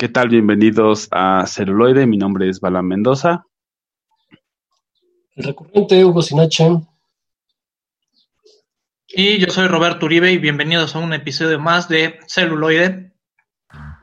[0.00, 0.30] ¿Qué tal?
[0.30, 2.06] Bienvenidos a Celuloide.
[2.06, 3.44] Mi nombre es Bala Mendoza.
[5.36, 6.80] El recurrente Hugo Sinache.
[9.08, 13.12] Y yo soy Roberto Uribe y bienvenidos a un episodio más de Celuloide.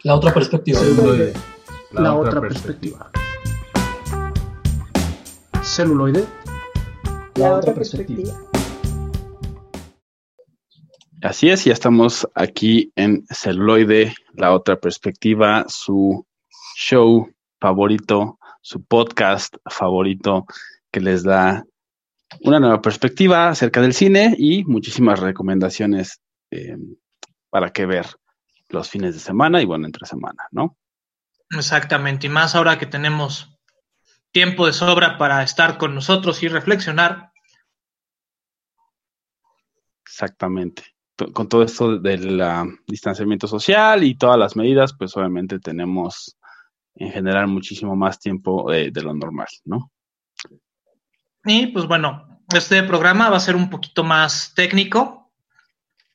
[0.03, 0.81] La otra perspectiva.
[0.81, 1.33] Celuloide.
[1.93, 3.11] La, otra, perspectiva.
[5.63, 6.25] Celuloide.
[7.37, 8.33] La, otra perspectiva.
[11.23, 16.27] Así es, ya estamos aquí en Celuloide, la otra perspectiva, su
[16.75, 20.45] show favorito, su podcast favorito
[20.91, 21.65] que les da
[22.41, 26.77] una nueva perspectiva acerca del cine y muchísimas recomendaciones eh,
[27.49, 28.05] para que ver
[28.69, 30.77] los fines de semana y bueno, entre semana, ¿no?
[31.49, 33.57] Exactamente, y más ahora que tenemos
[34.31, 37.31] tiempo de sobra para estar con nosotros y reflexionar.
[40.05, 40.96] Exactamente
[41.33, 42.41] con todo esto del
[42.85, 46.37] distanciamiento social y todas las medidas, pues obviamente tenemos
[46.95, 49.91] en general muchísimo más tiempo eh, de lo normal, ¿no?
[51.45, 55.31] Y pues bueno, este programa va a ser un poquito más técnico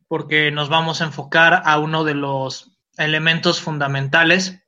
[0.09, 4.63] porque nos vamos a enfocar a uno de los elementos fundamentales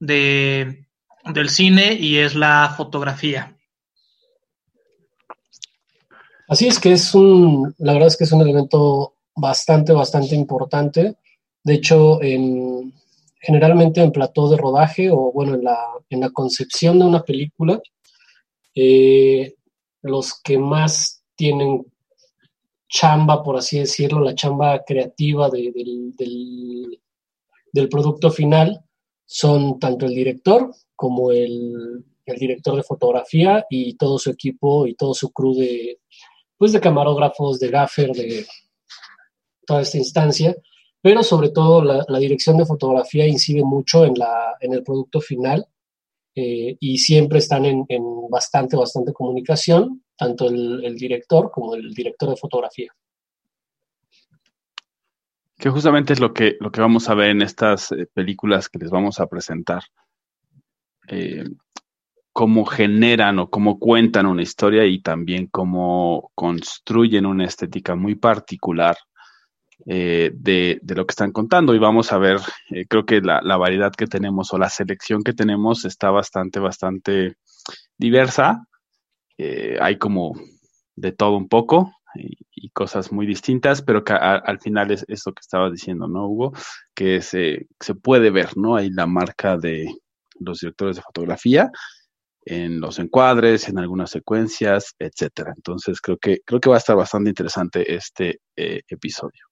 [0.00, 0.86] de,
[1.24, 3.56] del cine y es la fotografía.
[6.48, 11.16] Así es que es un, la verdad es que es un elemento bastante, bastante importante.
[11.62, 12.92] De hecho, en,
[13.38, 15.78] generalmente en plató de rodaje o bueno, en la,
[16.10, 17.80] en la concepción de una película,
[18.74, 19.54] eh,
[20.02, 21.84] los que más tienen
[22.88, 25.72] chamba, por así decirlo, la chamba creativa del,
[26.16, 28.80] del, producto final,
[29.26, 34.94] son tanto el director como el, el, director de fotografía y todo su equipo y
[34.94, 35.98] todo su crew de,
[36.56, 38.46] pues de camarógrafos, de gaffer, de,
[39.66, 40.56] toda esta instancia,
[41.02, 45.66] pero sobre todo la, dirección de fotografía incide mucho en, la, en el producto final
[46.34, 47.86] eh, y siempre están en,
[48.30, 52.92] bastante, bastante comunicación, tanto el, director como el director de fotografía.
[55.56, 58.78] Que justamente es lo que, lo que vamos a ver en estas eh, películas que
[58.78, 59.82] les vamos a presentar.
[61.08, 61.44] Eh,
[62.32, 68.94] cómo generan o cómo cuentan una historia y también cómo construyen una estética muy particular
[69.84, 72.38] eh, de, lo que están contando y vamos a ver,
[72.70, 77.36] eh, creo que la, variedad que tenemos o la selección que tenemos está bastante, bastante
[77.98, 78.66] diversa.
[79.38, 80.32] Eh, hay como
[80.96, 82.36] de todo un poco y,
[82.70, 86.52] cosas muy distintas, pero que al final es eso que estaba diciendo, ¿no, Hugo?
[86.94, 88.76] Que se, se puede ver, ¿no?
[88.76, 89.86] Hay la marca de
[90.40, 91.70] los directores de fotografía
[92.44, 95.52] en los encuadres, en algunas secuencias, etcétera.
[95.56, 99.45] Entonces creo que creo que va a estar bastante interesante este episodio.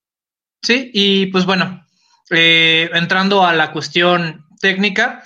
[0.64, 1.86] Sí, y pues bueno,
[2.30, 5.22] eh, entrando a la cuestión técnica,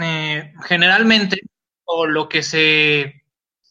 [0.00, 1.40] eh, generalmente,
[1.84, 3.24] o lo que se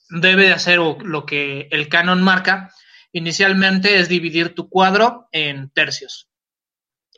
[0.09, 2.73] debe de hacer, o lo que el canon marca,
[3.13, 6.29] inicialmente es dividir tu cuadro en tercios.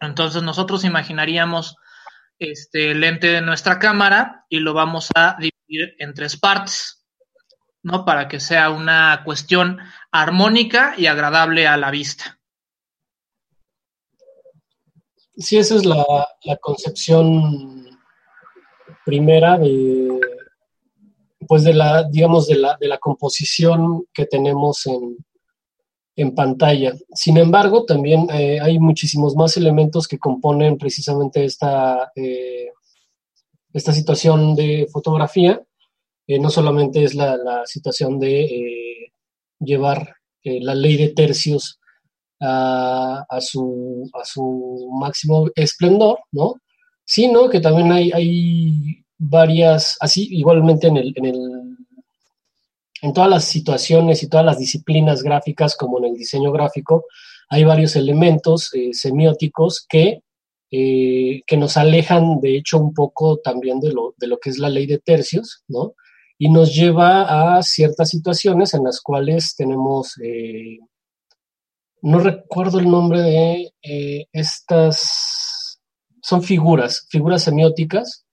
[0.01, 1.75] Entonces nosotros imaginaríamos
[2.39, 7.05] este lente de nuestra cámara y lo vamos a dividir en tres partes,
[7.83, 8.05] ¿no?
[8.05, 9.79] Para que sea una cuestión
[10.11, 12.38] armónica y agradable a la vista.
[15.39, 16.27] Sí, esa es la,
[16.61, 17.97] concepción
[19.05, 20.19] primera de,
[21.47, 25.17] pues de la, digamos, de la, de la composición que tenemos en,
[26.35, 26.93] pantalla.
[27.13, 32.71] Sin embargo, también eh, hay muchísimos más elementos que componen precisamente esta, eh,
[33.71, 35.63] esta situación de fotografía.
[36.27, 39.13] Eh, no solamente es la, la situación de
[39.61, 41.79] llevar la ley de tercios
[42.39, 46.55] a, su, a su máximo esplendor, ¿no?
[47.05, 51.77] Sino que también hay, hay varias, así igualmente en, el, en, el,
[53.01, 57.05] en todas las situaciones y todas las disciplinas gráficas, como en el diseño gráfico,
[57.49, 60.21] hay varios elementos eh, semióticos que,
[60.71, 64.59] eh, que nos alejan, de hecho, un poco también de lo, de lo que es
[64.59, 65.95] la ley de tercios, ¿no?
[66.37, 70.77] Y nos lleva a ciertas situaciones en las cuales tenemos eh,
[72.01, 75.79] no recuerdo el nombre de eh, estas,
[76.21, 78.25] son figuras, figuras semióticas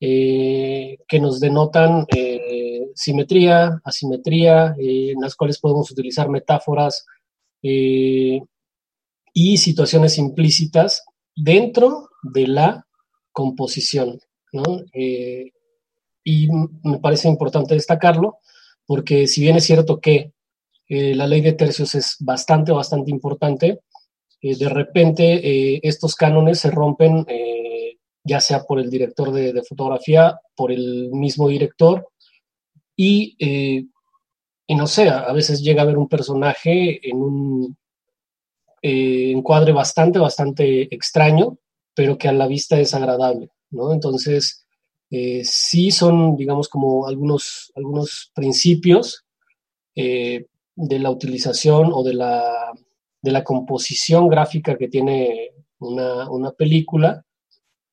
[0.00, 7.06] eh, que nos denotan eh, simetría, asimetría, en las cuales podemos utilizar metáforas
[7.62, 8.40] y
[9.58, 11.04] situaciones implícitas
[11.36, 12.86] dentro de la
[13.32, 14.18] composición.
[16.24, 16.48] y
[16.82, 18.38] me parece importante destacarlo
[18.86, 20.32] porque si bien es cierto que
[20.92, 23.82] eh, la ley de tercios es bastante, bastante importante.
[24.42, 27.24] Eh, de repente eh, estos cánones se rompen
[28.24, 32.08] ya sea por el director de, fotografía, por el mismo director,
[32.94, 33.34] y,
[34.66, 37.76] y, no sé, a veces llega a ver un personaje en un
[38.82, 41.56] encuadre bastante, bastante extraño,
[41.94, 43.94] pero que a la vista es agradable, ¿no?
[43.94, 44.66] Entonces,
[45.08, 49.24] sí son, digamos, como algunos, algunos principios
[50.80, 52.72] de la utilización o de la,
[53.20, 57.24] de la composición gráfica que tiene una, una, película,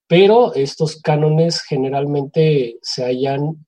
[0.07, 3.65] pero estos cánones generalmente se hallan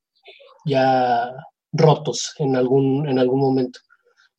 [0.65, 1.31] ya
[1.73, 3.79] rotos en algún, en algún momento.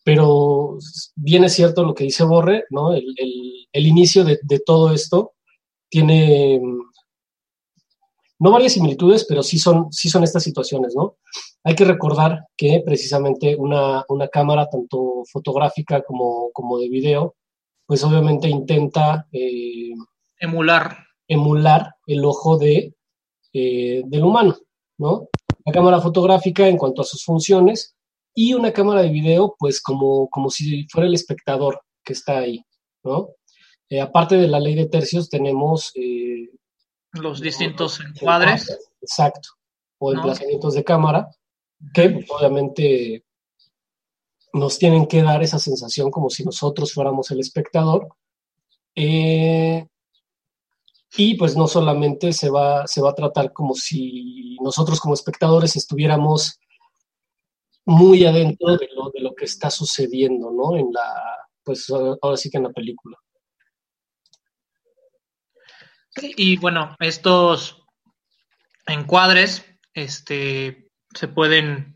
[0.02, 0.78] Pero
[1.14, 2.94] bien es cierto lo que dice Borre, ¿no?
[2.94, 5.34] El, el, el inicio de, de, todo esto
[5.90, 6.60] tiene
[8.40, 11.18] no varias similitudes, pero sí son, sí son estas situaciones, ¿no?
[11.62, 17.36] Hay que recordar que precisamente una, cámara, tanto fotográfica como, como, de video,
[17.86, 19.92] pues obviamente intenta eh,
[20.38, 20.96] emular.
[21.28, 22.94] emular el ojo de,
[23.52, 24.56] eh, del humano,
[24.98, 25.28] ¿no?
[25.66, 27.94] La cámara fotográfica en cuanto a sus funciones
[28.34, 32.64] y una cámara de video, pues como, como si fuera el espectador que está ahí,
[33.04, 33.28] ¿no?
[33.90, 35.92] Eh, aparte de la ley de tercios, tenemos
[37.12, 38.78] los distintos encuadres.
[39.00, 39.50] Exacto.
[39.98, 41.28] O emplazamientos de cámara,
[41.92, 43.24] que pues, obviamente
[44.52, 48.08] nos tienen que dar esa sensación como si nosotros fuéramos el espectador.
[48.94, 49.86] Eh,
[51.16, 55.76] y pues no solamente se va, se va a tratar como si nosotros como espectadores
[55.76, 56.58] estuviéramos
[57.84, 60.76] muy adentro de lo, de lo que está sucediendo, ¿no?
[60.76, 63.16] En la, pues ahora sí que en la película.
[66.16, 67.84] Y bueno, estos
[68.86, 69.64] encuadres
[69.94, 71.94] este, se pueden,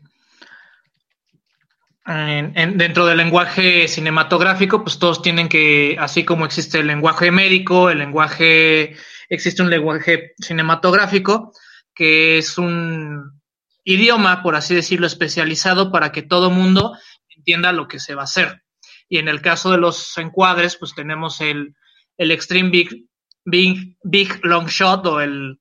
[2.05, 7.99] dentro del lenguaje cinematográfico, pues todos tienen que, así como existe el lenguaje médico, el
[7.99, 8.95] lenguaje,
[9.29, 11.51] existe un lenguaje cinematográfico,
[11.93, 13.41] que es un
[13.83, 16.97] idioma, por así decirlo, especializado para que todo mundo
[17.35, 18.63] entienda lo que se va a hacer.
[19.07, 21.75] Y en el caso de los encuadres, pues tenemos el,
[22.17, 23.05] el Extreme Big
[23.45, 25.59] Big, Big Long Shot o el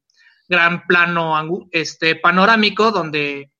[0.48, 3.52] gran plano este, panorámico donde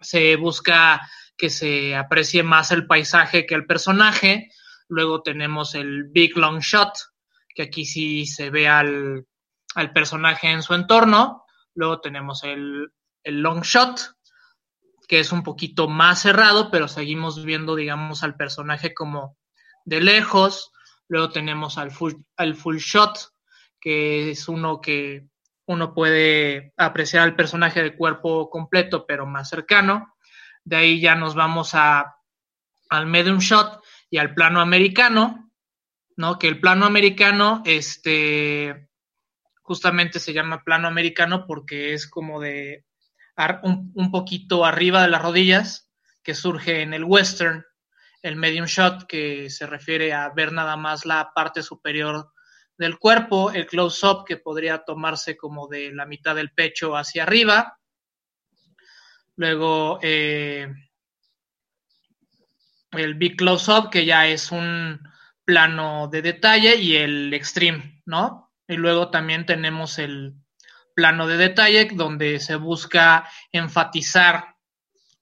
[0.00, 1.00] se busca
[1.36, 4.50] que se aprecie más el paisaje que el personaje.
[4.88, 6.92] Luego tenemos el Big Long Shot,
[7.54, 9.26] que aquí sí se ve al,
[9.74, 11.44] al personaje en su entorno.
[11.74, 14.14] Luego tenemos el, el Long Shot,
[15.06, 19.36] que es un poquito más cerrado, pero seguimos viendo, digamos, al personaje como
[19.84, 20.72] de lejos.
[21.08, 23.18] Luego tenemos al full, al full shot,
[23.80, 25.28] que es uno que
[25.66, 30.14] uno puede apreciar al personaje de cuerpo completo, pero más cercano.
[30.64, 32.16] De ahí ya nos vamos a,
[32.90, 35.50] al medium shot y al plano americano,
[36.16, 36.38] ¿no?
[36.38, 38.88] Que el plano americano, este,
[39.62, 42.86] justamente se llama plano americano porque es como de
[43.62, 45.90] un, un poquito arriba de las rodillas,
[46.22, 47.64] que surge en el western,
[48.22, 52.32] el medium shot, que se refiere a ver nada más la parte superior
[52.76, 57.78] del cuerpo, el close-up, que podría tomarse como de la mitad del pecho hacia arriba.
[59.36, 60.68] Luego eh,
[62.92, 65.00] el big close-up, que ya es un
[65.44, 68.52] plano de detalle, y el extreme, ¿no?
[68.66, 70.34] Y luego también tenemos el
[70.94, 74.56] plano de detalle, donde se busca enfatizar,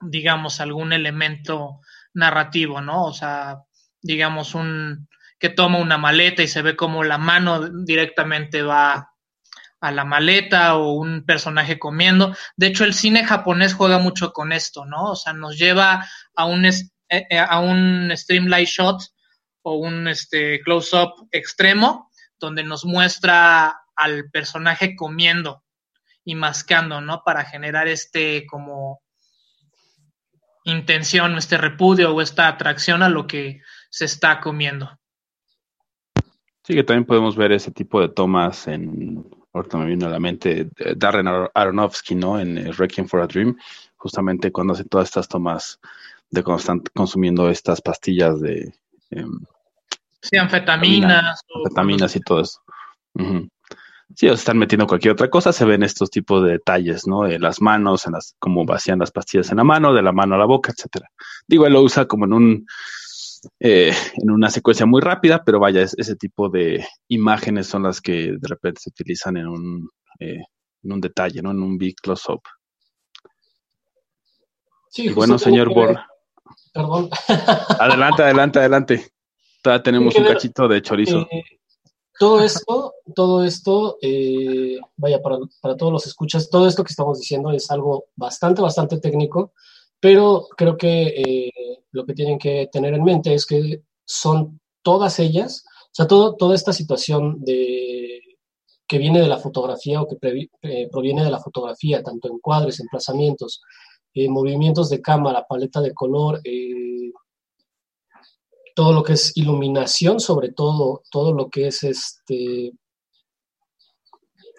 [0.01, 1.81] digamos, algún elemento
[2.17, 3.05] narrativo, ¿no?
[3.05, 3.63] O sea,
[4.03, 5.09] digamos, un
[5.39, 9.13] que toma una maleta y se ve como la mano directamente va
[9.81, 12.35] a la maleta o un personaje comiendo.
[12.57, 15.11] De hecho, el cine japonés juega mucho con esto, ¿no?
[15.11, 19.03] O sea, nos lleva a un, eh, eh, a un streamlight shot
[19.63, 25.65] o un este, close-up extremo donde nos muestra al personaje comiendo
[26.25, 27.23] y mascando, ¿no?
[27.25, 29.03] Para generar este como
[30.67, 34.99] intención, este repudio o esta atracción a lo que se está comiendo.
[36.65, 40.19] Sí, que también podemos ver ese tipo de tomas en, ahorita me vino a la
[40.19, 42.39] mente, Darren Aronofsky, ¿no?
[42.41, 43.57] En eh, Requiem for a Dream,
[43.97, 45.81] justamente cuando hace todas estas tomas
[46.31, 48.75] de cuando están consumiendo estas pastillas de...
[49.11, 49.39] Em,
[50.21, 51.41] sí, anfetaminas.
[51.55, 52.61] Anfetaminas y todo eso.
[54.15, 57.25] Sí, o están metiendo cualquier otra cosa, se ven estos tipos de detalles, ¿no?
[57.25, 60.37] De las manos, en las, como vacían las pastillas en la mano, de la mano
[60.37, 61.11] a la boca, etcétera.
[61.47, 62.67] Digo, él lo usa como en un,
[63.59, 68.37] eh, en una secuencia muy rápida, pero vaya, ese tipo de imágenes son las que
[68.39, 70.45] de repente se utilizan en un, eh,
[70.83, 71.51] en un detalle, ¿no?
[71.51, 72.43] En un big close-up.
[74.89, 75.99] Sí, bueno, señor Bor.
[76.73, 77.11] Perdón.
[77.81, 79.13] adelante, adelante, adelante.
[79.63, 81.27] Todavía tenemos un cachito de chorizo.
[81.31, 81.43] Eh,
[82.19, 87.19] todo esto, todo esto, eh, vaya, para, para, todos los escuchas, todo esto que estamos
[87.19, 89.53] diciendo es algo bastante, bastante técnico,
[90.01, 91.53] pero creo que eh,
[91.93, 96.37] lo que tienen que tener en mente es que son todas ellas, o sea, todo,
[96.37, 98.21] toda esta situación de
[98.87, 103.63] que viene de la fotografía o que eh, proviene de la fotografía, tanto encuadres, emplazamientos,
[104.15, 107.11] eh, movimientos de cámara, paleta de color, eh,
[108.77, 112.75] todo lo que es iluminación, sobre todo, todo lo que es este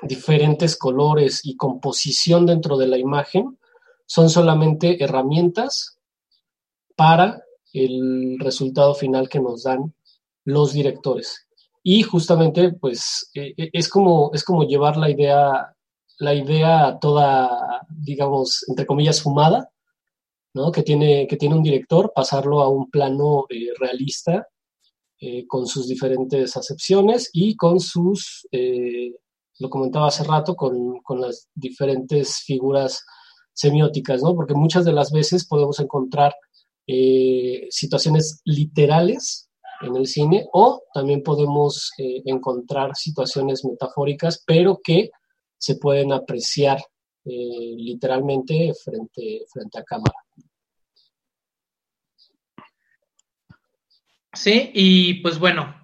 [0.02, 3.60] diferentes colores y composición dentro de la imagen,
[4.08, 6.00] son solamente herramientas
[6.96, 7.44] para
[7.74, 9.94] el resultado final que nos dan
[10.46, 11.48] los directores.
[11.84, 15.76] Y justamente, pues, eh, eh, es, como, es como llevar la idea,
[16.18, 19.70] la idea toda, digamos, entre comillas, fumada,
[20.58, 20.72] ¿no?
[20.72, 24.48] Que tiene, que tiene un director, pasarlo a un plano eh, realista,
[25.48, 28.48] con sus diferentes acepciones y con sus,
[29.58, 33.04] lo comentaba hace rato, con, con las diferentes figuras
[33.52, 34.36] semióticas, ¿no?
[34.36, 36.36] Porque muchas de las veces podemos encontrar
[37.72, 39.48] situaciones literales
[39.82, 45.12] en el cine o también podemos eh, encontrar situaciones metafóricas, pero que
[45.58, 46.80] se pueden apreciar
[47.26, 50.16] eh, literalmente frente, frente a cámara.
[54.38, 55.76] Sí, y pues bueno,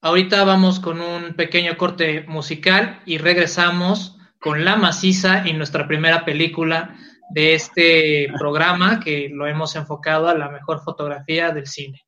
[0.00, 6.24] ahorita vamos con un pequeño corte musical y regresamos con La Maciza y nuestra primera
[6.24, 6.96] película
[7.30, 12.04] de este programa que lo hemos enfocado a la mejor fotografía del cine.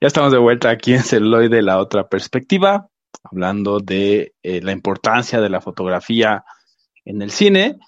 [0.00, 2.88] Ya estamos de vuelta aquí en Celuloid de la otra perspectiva,
[3.24, 6.44] hablando de eh, la importancia de la fotografía
[7.04, 7.80] en el cine.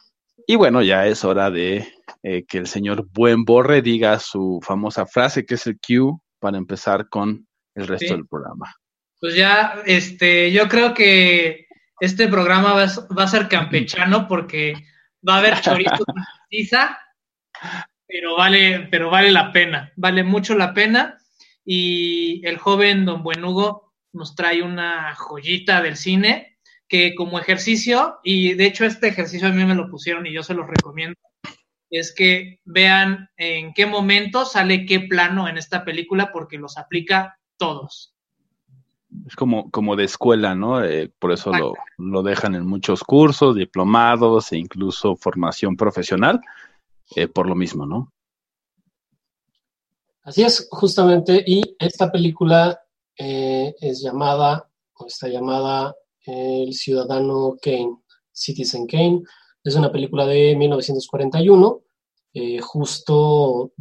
[0.45, 1.87] Y bueno, ya es hora de
[2.25, 6.59] eh, que el señor Buen Borre diga su famosa frase, que es el cue, para
[6.59, 8.75] empezar con el resto del programa.
[9.21, 11.69] Pues ya, este, yo creo que
[12.01, 14.75] este programa va, a ser campechano porque
[15.27, 16.17] va a haber chorizo con
[18.09, 21.20] pero vale, pero vale la pena, vale mucho la pena
[21.73, 26.59] y el joven don Buenugo nos trae una joyita del cine
[26.89, 30.43] que como ejercicio, y de hecho este ejercicio a mí me lo pusieron y yo
[30.43, 31.17] se los recomiendo,
[31.89, 37.39] es que vean en qué momento sale qué plano en esta película porque los aplica
[37.57, 38.17] todos.
[39.29, 40.83] Es como, como de escuela, ¿no?
[40.83, 46.41] Eh, por eso lo, lo, dejan en muchos cursos, diplomados e incluso formación profesional,
[47.15, 48.13] eh, por lo mismo, ¿no?
[50.31, 52.81] Así es, justamente, y esta película
[53.19, 57.97] eh, es llamada, o está llamada El Ciudadano Kane,
[58.31, 59.23] Citizen Kane.
[59.65, 61.81] Es una película de 1941,
[62.35, 63.73] eh, justo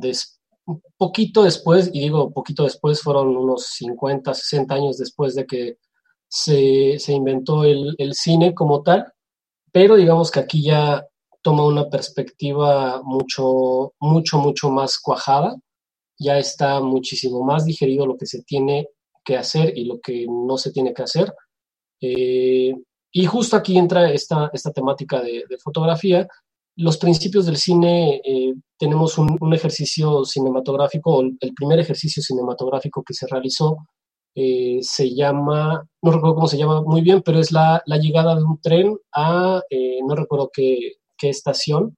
[0.66, 5.78] un poquito después, y digo poquito después, fueron unos 50, 60 años después de que
[6.28, 9.14] se, inventó el, el cine como tal,
[9.72, 11.06] pero digamos que aquí ya
[11.44, 15.56] toma una perspectiva mucho, mucho, mucho más cuajada
[16.20, 18.90] ya está muchísimo más digerido lo que se tiene
[19.24, 21.34] que hacer y lo que no se tiene que hacer.
[22.02, 22.74] Eh,
[23.12, 26.28] y justo aquí entra esta, esta temática de, fotografía.
[26.76, 33.28] Los principios del cine, eh, tenemos un, ejercicio cinematográfico, el primer ejercicio cinematográfico que se
[33.28, 33.78] realizó
[34.36, 38.44] eh, se llama, no recuerdo cómo se llama muy bien, pero es la, llegada de
[38.44, 39.62] un tren a,
[40.06, 41.98] no recuerdo qué, estación.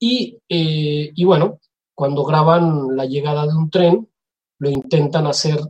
[0.00, 1.60] Y, y, bueno,
[1.94, 4.08] cuando graban la llegada de un tren,
[4.58, 5.60] lo intentan hacer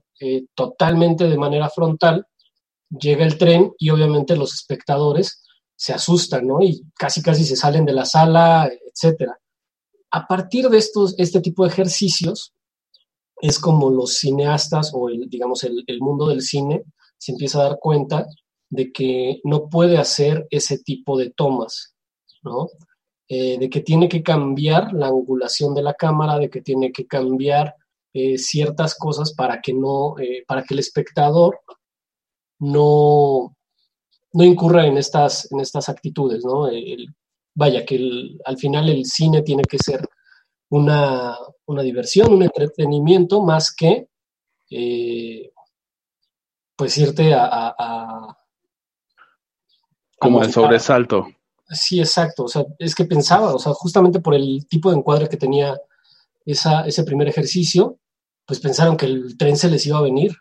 [0.54, 2.26] totalmente de manera frontal
[2.98, 5.42] llega el tren y obviamente los espectadores
[5.76, 6.62] se asustan, ¿no?
[6.62, 9.38] Y casi casi se salen de la sala, etcétera.
[10.10, 12.52] A partir de estos, este tipo de ejercicios,
[13.40, 16.84] es como los cineastas o el, digamos, el, mundo del cine
[17.18, 18.26] se empieza a dar cuenta
[18.70, 21.96] de que no puede hacer ese tipo de tomas,
[22.42, 22.68] ¿no?
[23.34, 27.06] Eh, de que tiene que cambiar la angulación de la cámara, de que tiene que
[27.06, 27.74] cambiar
[28.12, 31.58] eh, ciertas cosas para que no, eh, para que el espectador
[32.58, 33.56] no,
[34.34, 36.68] no incurra en estas, en estas actitudes, ¿no?
[37.54, 40.06] vaya, que al final el cine tiene que ser
[40.68, 41.34] una,
[41.82, 44.08] diversión, un entretenimiento, más que
[46.76, 48.36] pues irte a...
[50.18, 51.28] Como el sobresalto.
[51.72, 52.44] Sí, exacto.
[52.44, 55.76] O sea, es que pensaba, o sea, justamente por el tipo de encuadre que tenía
[56.44, 57.98] esa, ese primer ejercicio,
[58.46, 60.32] pues pensaron que el tren se les iba a venir.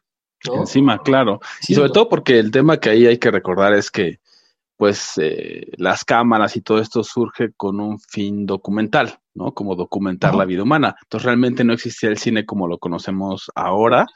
[0.44, 1.40] Encima, claro.
[1.68, 4.20] y sobre todo porque el tema que ahí hay que recordar es que,
[4.76, 9.54] pues, eh, las cámaras y todo esto surge con un fin documental, ¿no?
[9.54, 10.96] Como documentar la vida humana.
[11.04, 14.08] Entonces, realmente no existía el cine como lo conocemos ahora.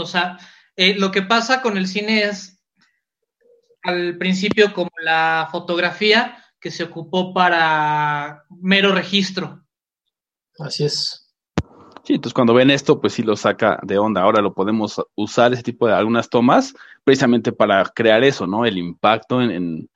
[0.00, 0.36] O sea,
[0.74, 2.55] eh, lo que pasa con el cine es,
[3.86, 9.64] al principio, como la fotografía que se ocupó para mero registro.
[10.58, 11.26] Así es.
[12.02, 14.22] Sí, entonces cuando ven esto, pues sí lo saca de onda.
[14.22, 18.64] Ahora lo podemos usar ese tipo de algunas tomas precisamente para crear eso, ¿no?
[18.64, 19.88] El impacto en,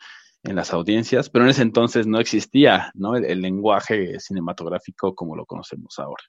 [0.42, 3.14] las audiencias, pero en ese entonces no existía, ¿no?
[3.14, 6.24] El, lenguaje cinematográfico como lo conocemos ahora.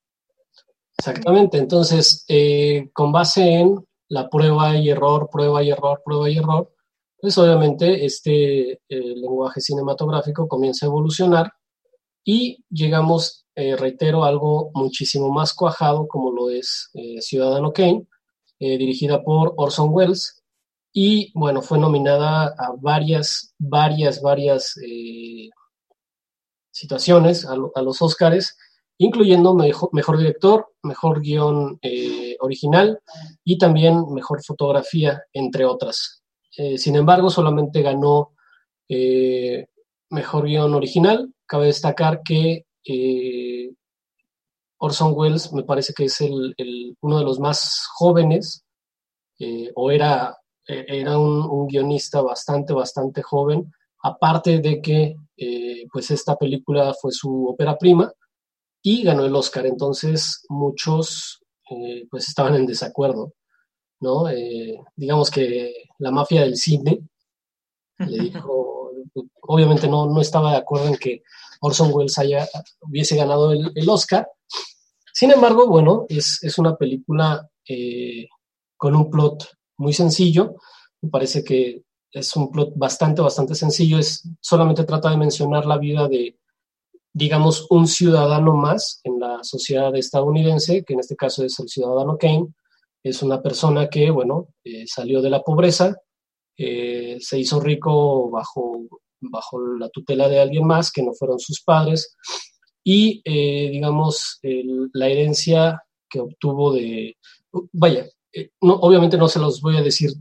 [0.97, 6.37] Exactamente, entonces eh, con base en la prueba y error, prueba y error, prueba y
[6.37, 6.71] error,
[7.21, 11.53] pues obviamente este eh, lenguaje cinematográfico comienza a evolucionar
[12.23, 18.07] y llegamos eh, reitero, algo muchísimo más cuajado como lo es eh, Ciudadano Kane,
[18.59, 20.43] dirigida por Orson Welles.
[20.93, 24.75] Y bueno, fue nominada a varias, varias, varias
[26.69, 28.55] situaciones, a, los Oscars,
[28.99, 31.79] incluyendo mejor, mejor director, mejor guion
[32.39, 32.99] original
[33.43, 36.20] y también mejor fotografía, entre otras.
[36.51, 38.33] Sin embargo, solamente ganó
[40.11, 41.33] mejor guion original.
[41.47, 43.71] Cabe destacar que eh,
[44.77, 46.55] Orson Welles me parece que es el,
[47.01, 48.63] uno de los más jóvenes,
[49.39, 50.37] eh, o era,
[50.67, 53.71] eh, era un, guionista bastante, bastante joven,
[54.03, 55.15] aparte de que
[55.91, 58.13] pues esta película fue su ópera prima
[58.83, 61.41] y ganó el Oscar, entonces muchos
[62.11, 63.33] pues estaban en desacuerdo,
[64.01, 64.25] ¿no?
[64.95, 67.01] digamos que la mafia del cine
[67.99, 68.91] le dijo,
[69.41, 71.23] obviamente no, no estaba de acuerdo en que
[71.61, 72.47] Orson Welles haya,
[72.81, 74.27] hubiese ganado el, Oscar.
[75.13, 78.27] Sin embargo, bueno, es, una película eh,
[78.77, 80.55] con un plot muy sencillo.
[81.01, 83.99] Me parece que es un plot bastante, bastante sencillo.
[83.99, 86.39] Es, solamente trata de mencionar la vida de,
[87.13, 92.17] digamos, un ciudadano más en la sociedad estadounidense, que en este caso es el ciudadano
[92.17, 92.47] Kane.
[93.03, 95.95] Es una persona que, bueno, eh, salió de la pobreza,
[96.63, 98.81] eh, se hizo rico bajo
[99.19, 102.15] bajo la tutela de alguien más que no fueron sus padres
[102.83, 104.39] y, eh, digamos,
[104.93, 107.17] la herencia que obtuvo de,
[107.71, 110.11] vaya, eh, no, obviamente no se los voy a decir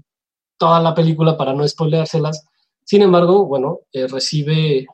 [0.59, 2.47] toda la película para no spoileárselas,
[2.85, 4.87] sin embargo, bueno, recibe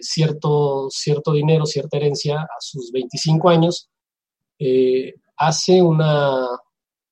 [0.00, 3.90] cierto, cierto dinero, cierta herencia a sus 25 años,
[5.36, 6.46] hace una,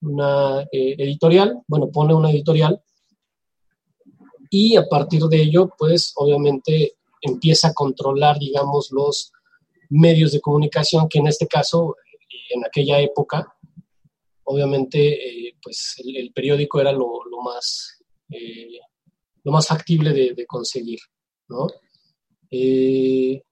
[0.03, 2.83] una editorial, bueno, pone una editorial
[4.51, 9.33] y a partir de ello, pues obviamente empieza a controlar, digamos, los
[9.89, 11.97] medios de comunicación, que en este caso,
[12.51, 13.55] en aquella época,
[14.45, 17.09] obviamente, eh, pues el, periódico era lo,
[17.43, 18.79] más, eh,
[19.45, 20.99] lo más factible de, conseguir,
[21.49, 21.69] ¿no?
[22.51, 23.43] Eh,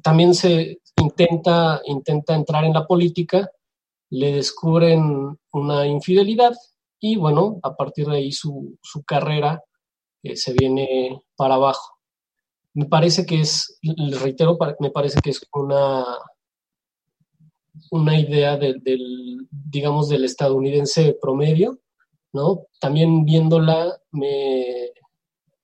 [0.00, 3.50] también se intenta, intenta entrar en la política,
[4.10, 6.54] le descubren una infidelidad,
[7.00, 9.62] y bueno, a partir de ahí su, carrera
[10.22, 11.98] eh, se viene para abajo.
[12.74, 13.78] Me parece que es,
[14.20, 16.04] reitero, me parece que es una,
[17.90, 18.82] una idea del,
[19.50, 21.78] digamos, del estadounidense promedio,
[22.32, 22.66] ¿no?
[22.80, 24.90] También viéndola me,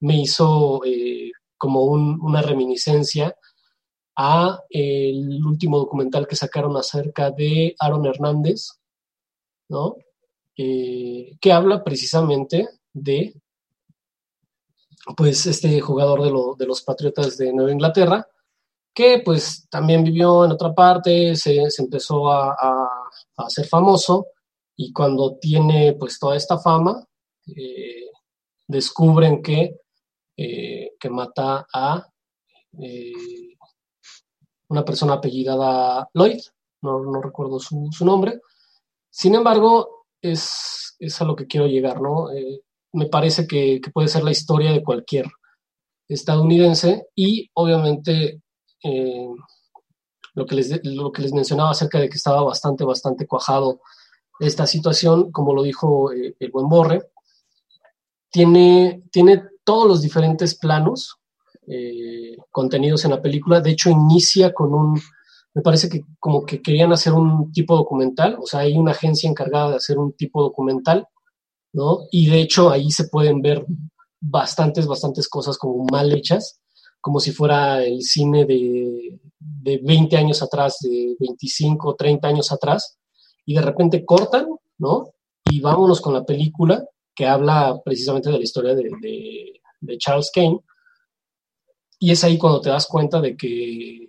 [0.01, 3.37] me hizo eh, como una reminiscencia
[4.17, 8.69] a el último documental que sacaron acerca de Aaron Hernández,
[9.69, 9.97] ¿no?
[10.57, 13.35] Eh, que habla precisamente de
[15.17, 16.23] pues este jugador
[16.57, 18.27] de, los Patriotas de Nueva Inglaterra,
[18.95, 22.55] que pues también vivió en otra parte, se, empezó a,
[23.37, 24.27] hacer famoso
[24.77, 27.05] y cuando tiene pues toda esta fama,
[27.57, 28.11] eh,
[28.69, 29.81] descubren que,
[30.37, 32.07] eh, que mata a
[34.73, 36.41] una persona apellidada Lloyd,
[36.83, 38.41] no, recuerdo su, nombre.
[39.09, 42.29] Sin embargo, es, es, a lo que quiero llegar, ¿no?
[42.93, 45.27] me parece que, puede ser la historia de cualquier
[46.09, 48.43] estadounidense y obviamente
[48.83, 49.29] eh,
[50.35, 53.81] lo, que les, lo que les mencionaba acerca de que estaba bastante, bastante cuajado
[54.41, 57.11] esta situación, como lo dijo eh, el buen Borre,
[58.31, 61.19] tiene, tiene todos los diferentes planos
[61.67, 65.01] eh, contenidos en la película, de hecho inicia con un,
[65.55, 69.29] me parece que como que querían hacer un tipo documental, o sea, hay una agencia
[69.29, 71.07] encargada de hacer un tipo documental
[71.73, 72.07] ¿no?
[72.11, 73.65] Y de hecho ahí se pueden ver
[74.21, 76.61] bastantes, bastantes cosas como mal hechas,
[77.01, 82.99] como si fuera el cine de, de 20 años atrás, de 25, 30 años atrás,
[83.45, 84.47] y de repente cortan,
[84.79, 85.11] ¿no?
[85.51, 88.89] Y vámonos con la película que habla precisamente de la historia de,
[89.81, 90.61] de, Charles Kane.
[92.03, 94.09] Y es ahí cuando te das cuenta de que,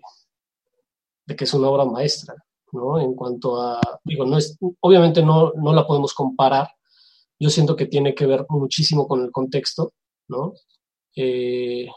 [1.28, 2.36] de que es una obra maestra,
[2.72, 3.00] ¿no?
[3.00, 6.70] En cuanto a, digo, no es, obviamente no, no la podemos comparar
[7.44, 9.94] yo siento que tiene que ver muchísimo con el contexto,
[10.30, 10.54] ¿no?
[11.16, 11.88] Eh,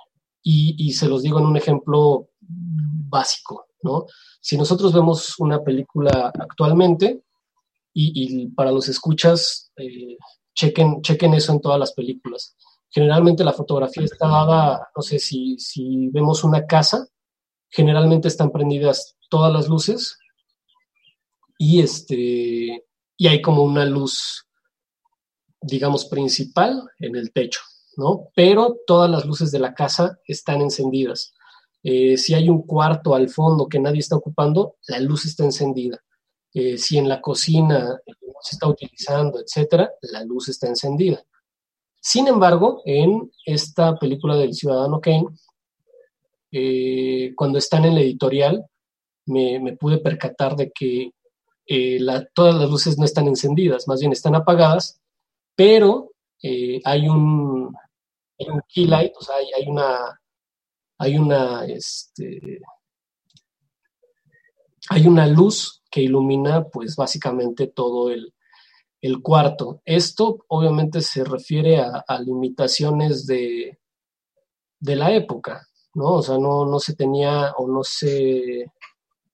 [0.42, 4.06] y, se los digo en un ejemplo básico, ¿no?
[4.40, 7.22] Si nosotros vemos una película actualmente,
[7.92, 10.16] y, para los escuchas, eh,
[10.54, 12.56] chequen, chequen eso en todas las películas.
[12.90, 17.06] Generalmente la fotografía está dada, no sé, si, si vemos una casa,
[17.68, 20.18] generalmente están prendidas todas las luces
[21.58, 22.84] y, este,
[23.16, 24.46] y hay como una luz
[25.66, 27.60] digamos, principal en el techo,
[27.96, 28.28] ¿no?
[28.34, 31.34] Pero todas las luces de la casa están encendidas.
[31.82, 36.02] Eh, si hay un cuarto al fondo que nadie está ocupando, la luz está encendida.
[36.52, 38.00] Eh, si en la cocina
[38.42, 41.22] se está utilizando, etcétera, la luz está encendida.
[42.08, 45.26] Sin embargo, en esta película del Ciudadano Kane,
[46.52, 48.64] eh, cuando están en la editorial,
[49.24, 51.10] me, pude percatar de que
[52.32, 55.00] todas las luces no están encendidas, más bien están apagadas
[55.56, 56.12] pero
[56.44, 57.74] eh, hay, un,
[58.68, 60.20] key light, o sea, hay, una,
[60.98, 62.60] hay una, este,
[64.90, 68.32] hay una luz que ilumina, pues, básicamente todo el,
[69.22, 69.80] cuarto.
[69.84, 73.78] Esto obviamente se refiere a, limitaciones de,
[74.80, 76.14] de, la época, ¿no?
[76.14, 78.66] O sea, no, no se tenía o no se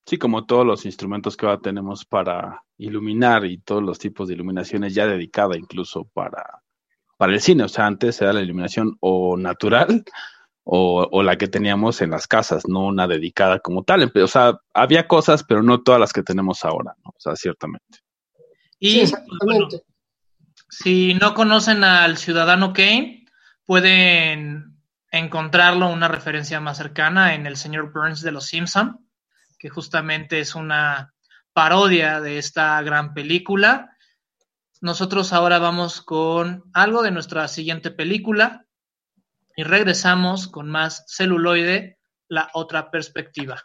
[0.07, 4.35] Sí, como todos los instrumentos que ahora tenemos para iluminar y todos los tipos de
[4.35, 6.63] iluminaciones ya dedicada incluso para,
[7.17, 7.65] para el cine.
[7.65, 10.05] O sea, antes era la iluminación o natural
[10.65, 14.13] o, la que teníamos en las casas, no una dedicada como tal.
[14.15, 17.11] O sea, había cosas, pero no todas las que tenemos ahora, ¿no?
[17.11, 18.01] O sea, ciertamente.
[18.85, 19.05] Y
[20.69, 23.25] si no conocen al ciudadano Kane,
[23.65, 24.79] pueden
[25.11, 29.03] encontrarlo una referencia más cercana en el señor Burns de Los Simpson
[29.63, 31.15] que justamente es una
[31.53, 33.97] parodia de esta gran película.
[34.81, 38.67] Nosotros ahora vamos con algo de nuestra siguiente película
[39.55, 43.63] y regresamos con más celuloide, la otra perspectiva.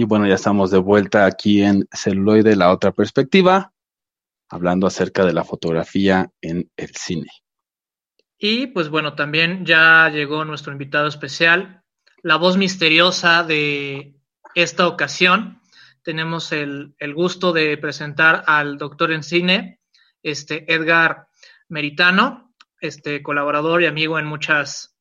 [0.00, 3.74] Y bueno, ya estamos de vuelta aquí en Celuloide, la otra perspectiva,
[4.48, 7.28] hablando acerca de la fotografía en el cine.
[8.38, 11.82] Y pues bueno, también ya llegó nuestro invitado especial,
[12.22, 14.16] la voz misteriosa de
[14.54, 15.60] esta ocasión.
[16.02, 19.80] Tenemos el, el gusto de presentar al doctor en cine,
[20.22, 21.26] este Edgar
[21.68, 24.96] Meritano, este colaborador y amigo en muchas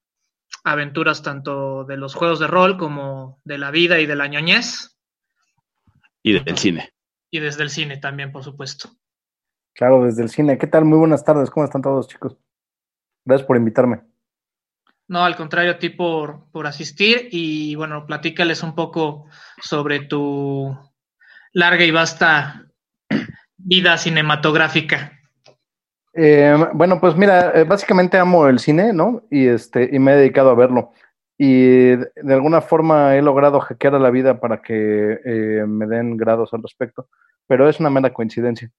[0.63, 4.97] aventuras tanto de los juegos de rol como de la vida y de la ñoñez.
[6.21, 6.93] Y desde el cine.
[7.31, 8.89] Y desde el cine también, por supuesto.
[9.73, 10.57] Claro, desde el cine.
[10.57, 10.85] ¿Qué tal?
[10.85, 11.49] Muy buenas tardes.
[11.49, 12.37] ¿Cómo están todos, chicos?
[13.25, 14.01] Gracias por invitarme.
[15.07, 19.25] No, al contrario, a ti por, por asistir y bueno, platícales un poco
[19.61, 20.77] sobre tu
[21.51, 22.67] larga y vasta
[23.57, 25.18] vida cinematográfica.
[26.13, 29.23] Eh, bueno, pues mira, eh, básicamente amo el cine, ¿no?
[29.29, 30.91] Y este, y me he dedicado a verlo.
[31.37, 36.17] Y de, alguna forma he logrado hackear a la vida para que eh, me den
[36.17, 37.07] grados al respecto,
[37.47, 38.69] pero es una mera coincidencia.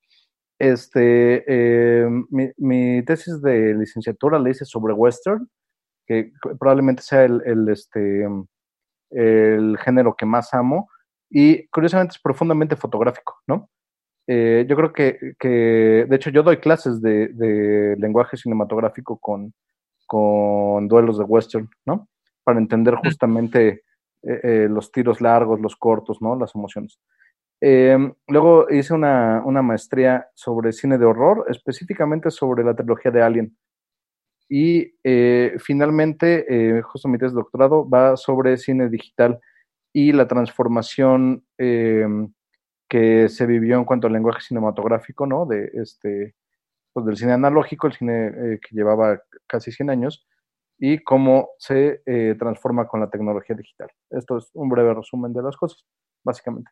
[0.58, 5.48] Este, eh, mi, mi, tesis de licenciatura la hice sobre western,
[6.06, 8.26] que probablemente sea el, este,
[9.10, 10.90] el género que más amo,
[11.30, 13.70] y curiosamente es profundamente fotográfico, ¿no?
[14.26, 19.52] Eh, yo creo que, que, de hecho, yo doy clases de, de lenguaje cinematográfico con,
[20.10, 22.08] con, duelos de western, ¿no?
[22.42, 23.82] Para entender justamente
[24.22, 26.36] eh, eh, los tiros largos, los cortos, ¿no?
[26.36, 26.98] Las emociones.
[27.60, 33.22] Eh, luego hice una, una, maestría sobre cine de horror, específicamente sobre la trilogía de
[33.22, 33.56] Alien.
[34.48, 34.94] Y
[35.60, 39.38] finalmente, justo mi tesis de doctorado va sobre cine digital
[39.92, 41.44] y la transformación
[42.90, 45.46] que se vivió en cuanto al lenguaje cinematográfico, ¿no?
[45.46, 46.34] De este,
[46.92, 50.26] pues del cine analógico, el cine que llevaba casi 100 años,
[50.78, 52.02] y cómo se
[52.38, 53.90] transforma con la tecnología digital.
[54.10, 55.84] Esto es un breve resumen de las cosas,
[56.24, 56.70] básicamente.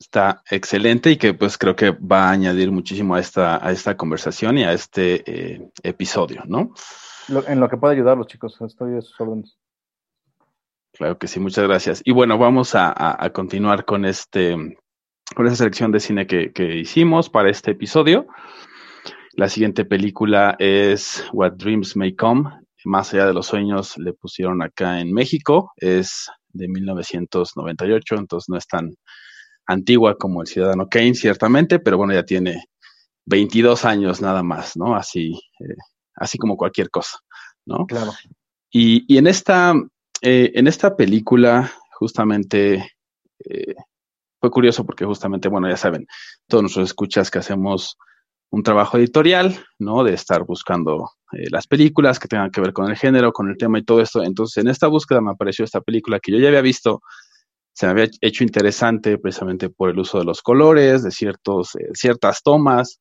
[0.00, 3.96] está excelente y que pues creo que va a añadir muchísimo a esta, a esta
[3.96, 6.72] conversación y a este eh, episodio, ¿no?
[7.28, 9.56] Lo, en lo que pueda ayudar los chicos, estoy a sus órdenes.
[11.00, 12.02] Claro que sí, muchas gracias.
[12.04, 14.54] Y bueno, vamos a, a, a continuar con este,
[15.34, 18.26] con esa selección de cine que, que, hicimos para este episodio.
[19.32, 22.50] La siguiente película es What Dreams May Come.
[22.84, 25.72] Más allá de los sueños le pusieron acá en México.
[25.76, 28.94] Es de 1998, entonces no es tan,
[29.66, 32.64] antigua como el Ciudadano Kane, ciertamente, pero bueno, ya tiene
[33.24, 34.94] 22 años nada más, ¿no?
[34.94, 35.76] Así, eh,
[36.16, 37.16] así como cualquier cosa,
[37.64, 37.86] ¿no?
[37.86, 38.12] Claro.
[38.70, 39.72] Y, y en esta,
[40.22, 42.92] eh, en esta película, justamente,
[43.44, 43.74] eh,
[44.40, 46.06] fue curioso porque justamente, bueno, ya saben,
[46.48, 47.96] todos nuestros escuchas que hacemos
[48.50, 50.02] un trabajo editorial, ¿no?
[50.04, 53.56] De estar buscando eh, las películas que tengan que ver con el género, con el
[53.56, 54.22] tema y todo esto.
[54.22, 57.00] Entonces, en esta búsqueda me apareció esta película que yo ya había visto,
[57.72, 61.90] se me había hecho interesante precisamente por el uso de los colores, de ciertos, eh,
[61.94, 63.00] ciertas tomas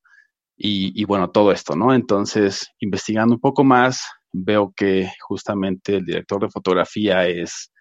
[0.55, 1.93] y, y, bueno, todo esto, ¿no?
[1.93, 7.71] Entonces, investigando un poco más, veo que justamente el director de fotografía es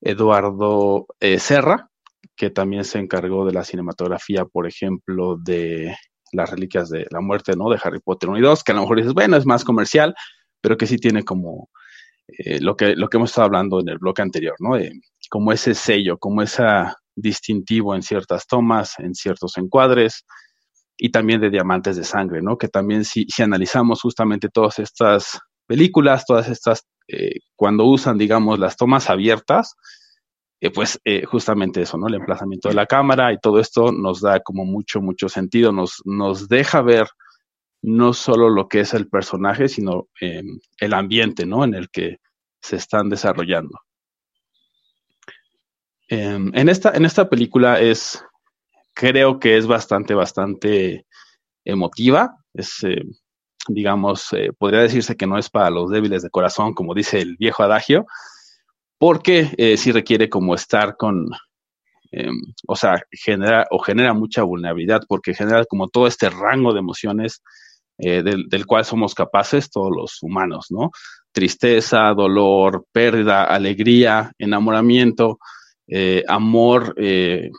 [0.00, 1.90] Eduardo eh, Serra,
[2.36, 5.96] que también se encargó de la cinematografía, por ejemplo, de
[6.32, 7.70] las reliquias de la muerte, ¿no?
[7.70, 10.14] De Harry Potter 1 y 2, que a lo mejor dices, bueno, es más comercial,
[10.60, 11.70] pero que sí tiene como
[12.28, 14.76] eh, lo, que, lo que hemos estado hablando en el bloque anterior, ¿no?
[14.76, 14.92] De,
[15.30, 20.24] como ese sello, como esa distintivo en ciertas tomas, en ciertos encuadres,
[20.98, 22.58] y también de Diamantes de Sangre, ¿no?
[22.58, 28.58] Que también si, si analizamos justamente todas estas películas, todas estas, eh, cuando usan, digamos,
[28.58, 29.74] las tomas abiertas,
[30.60, 32.08] eh, pues eh, justamente eso, ¿no?
[32.08, 36.00] El emplazamiento de la cámara y todo esto nos da como mucho, mucho sentido, nos,
[36.04, 37.06] nos deja ver
[37.82, 40.42] no solo lo que es el personaje, sino eh,
[40.80, 41.64] el ambiente, ¿no?
[41.64, 42.18] En el que
[42.60, 43.78] se están desarrollando.
[46.08, 48.24] Eh, en, esta, en esta película es,
[48.94, 51.06] creo que es bastante, bastante
[51.64, 52.36] emotiva.
[52.54, 53.02] Es, eh,
[53.68, 57.36] digamos, eh, podría decirse que no es para los débiles de corazón, como dice el
[57.36, 58.06] viejo adagio,
[58.98, 61.28] porque eh, sí requiere como estar con,
[62.66, 67.42] o sea, genera o genera mucha vulnerabilidad, porque genera como todo este rango de emociones
[67.98, 70.90] del, del cual somos capaces todos los humanos, ¿no?
[71.32, 75.38] Tristeza, dolor, pérdida, alegría, enamoramiento,
[75.88, 77.50] eh, amor eh,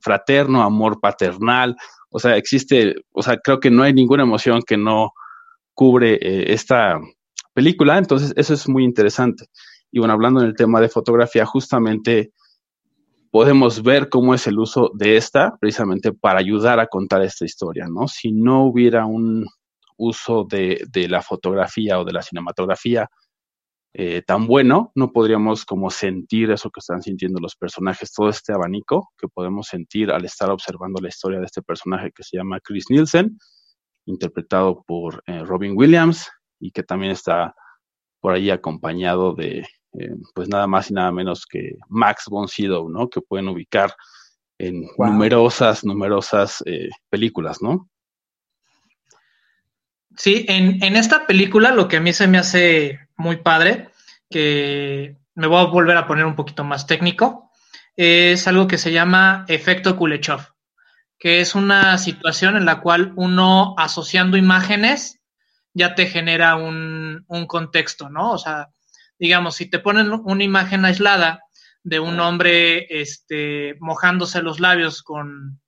[0.00, 1.76] fraterno, amor paternal.
[2.10, 5.12] O sea, existe, o sea, creo que no hay ninguna emoción que no
[5.74, 7.00] cubre eh, esta
[7.54, 7.98] película.
[7.98, 9.46] Entonces, eso es muy interesante.
[9.90, 12.32] Y bueno, hablando en el tema de fotografía, justamente
[13.30, 17.86] podemos ver cómo es el uso de esta precisamente para ayudar a contar esta historia,
[17.88, 18.08] ¿no?
[18.08, 19.46] Si no hubiera un
[19.96, 23.08] uso de, de la fotografía o de la cinematografía
[23.92, 28.52] eh, tan bueno, no podríamos como sentir eso que están sintiendo los personajes, todo este
[28.52, 32.60] abanico que podemos sentir al estar observando la historia de este personaje que se llama
[32.60, 33.36] Chris Nielsen,
[34.10, 37.54] interpretado por eh, Robin Williams y que también está
[38.20, 39.60] por ahí acompañado de,
[39.92, 43.08] eh, pues nada más y nada menos que Max von Sydow, ¿no?
[43.08, 43.94] Que pueden ubicar
[44.58, 46.62] en numerosas, numerosas
[47.08, 47.88] películas, ¿no?
[50.16, 53.88] Sí, en, en, esta película lo que a mí se me hace muy padre,
[54.28, 57.50] que me voy a volver a poner un poquito más técnico,
[57.96, 60.42] es algo que se llama efecto Kuleshov,
[61.20, 65.20] que es una situación en la cual uno asociando imágenes
[65.74, 68.32] ya te genera un, un contexto, ¿no?
[68.32, 68.70] O sea,
[69.18, 71.42] digamos, si te ponen una imagen aislada
[71.82, 75.60] de un hombre este, mojándose los labios con,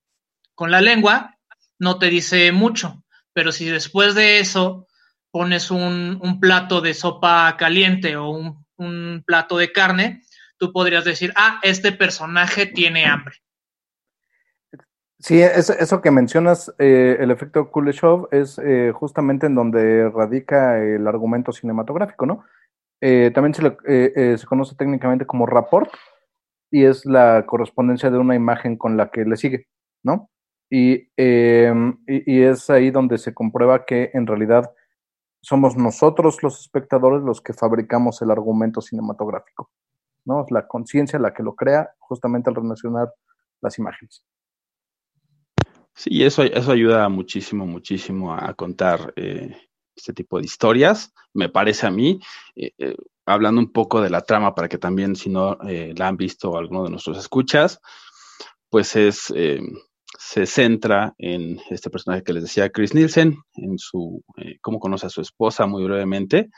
[0.55, 1.37] con la lengua,
[1.77, 4.87] no te dice mucho, pero si después de eso
[5.29, 10.21] pones un, un plato de sopa caliente o un, un, plato de carne,
[10.57, 13.43] tú podrías decir, ah, este personaje tiene hambre.
[15.23, 20.83] Sí, es, eso que mencionas, eh, el efecto Kuleshov, es eh, justamente en donde radica
[20.83, 22.43] el argumento cinematográfico, ¿no?
[22.99, 25.89] Eh, también se, le, eh, se conoce técnicamente como rapport
[26.69, 29.67] y es la correspondencia de una imagen con la que le sigue,
[30.03, 30.29] ¿no?
[30.69, 34.73] Y, em, y, y es ahí donde se comprueba que en realidad
[35.41, 39.71] somos nosotros los espectadores los que fabricamos el argumento cinematográfico,
[40.25, 40.43] ¿no?
[40.43, 43.13] Es la conciencia la que lo crea justamente al relacionar
[43.61, 44.25] las imágenes.
[45.95, 49.55] Sí, eso, eso ayuda muchísimo, muchísimo a contar eh,
[49.95, 52.19] este tipo de historias, me parece a mí.
[52.55, 56.17] Eh, eh, hablando un poco de la trama para que también si no la han
[56.17, 57.79] visto alguno de nuestros escuchas,
[58.69, 59.33] pues es
[60.19, 64.21] se centra en este personaje que les decía, Chris Nielsen, en su,
[64.61, 66.49] cómo conoce a su esposa muy brevemente,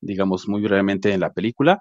[0.00, 1.80] digamos muy brevemente en la película,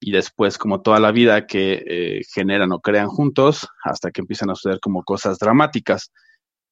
[0.00, 4.56] y después como toda la vida que generan o crean juntos hasta que empiezan a
[4.56, 6.10] suceder como cosas dramáticas.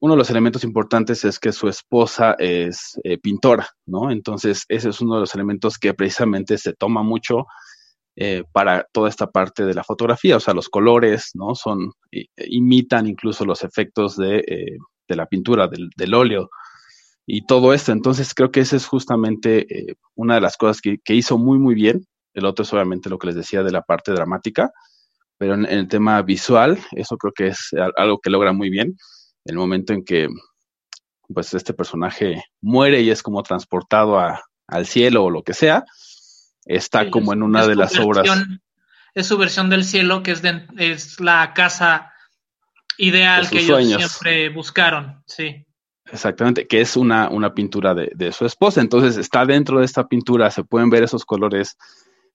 [0.00, 4.12] Uno de los elementos importantes es que su esposa es eh, pintora, ¿no?
[4.12, 7.46] Entonces ese es uno de los elementos que precisamente se toma mucho
[8.14, 11.56] eh, para toda esta parte de la fotografía, o sea, los colores, ¿no?
[11.56, 14.78] Son, eh, imitan incluso los efectos de,
[15.08, 16.48] de la pintura, del, óleo
[17.26, 17.90] y todo esto.
[17.90, 19.66] Entonces, creo que esa es justamente
[20.14, 22.06] una de las cosas que, que, hizo muy, muy bien.
[22.34, 24.70] El otro es obviamente lo que les decía de la parte dramática,
[25.38, 28.96] pero en, en el tema visual, eso creo que es algo que logra muy bien.
[29.48, 30.28] El momento en que,
[31.32, 35.84] pues, este personaje muere y es como transportado a, al cielo o lo que sea,
[36.66, 38.46] está sí, como en una de las versión, obras.
[39.14, 42.12] Es su versión del cielo, que es, de, es la casa
[42.98, 44.12] ideal que ellos sueños.
[44.12, 45.64] siempre buscaron, sí.
[46.12, 48.82] Exactamente, que es una, una pintura de, de, su esposa.
[48.82, 51.78] Entonces está dentro de esta pintura, se pueden ver esos colores,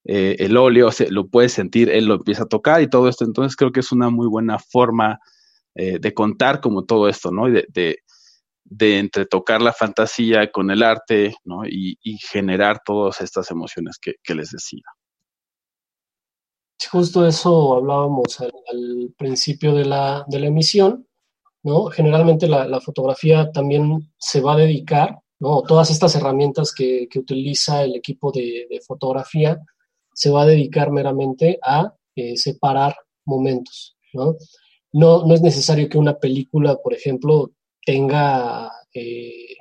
[0.04, 3.24] eh, el óleo, se, lo puede sentir, él lo empieza a tocar y todo esto.
[3.24, 5.20] Entonces creo que es una muy buena forma
[5.76, 7.48] eh, de contar como todo esto, ¿no?
[7.48, 7.98] Y de,
[8.64, 11.66] de, entretocar la fantasía con el arte, ¿no?
[11.66, 14.84] Y, y generar todas estas emociones que, que, les decía.
[16.92, 21.08] Justo eso hablábamos al, al principio de la, de la, emisión,
[21.64, 21.86] ¿no?
[21.86, 25.64] Generalmente la, la, fotografía también se va a dedicar, ¿no?
[25.64, 29.60] Todas estas herramientas que, que utiliza el equipo de, de, fotografía
[30.14, 32.96] se va a dedicar meramente a eh, separar
[33.26, 34.36] momentos, ¿no?
[34.94, 37.52] No, no es necesario que una película, por ejemplo,
[37.86, 39.56] tenga eh,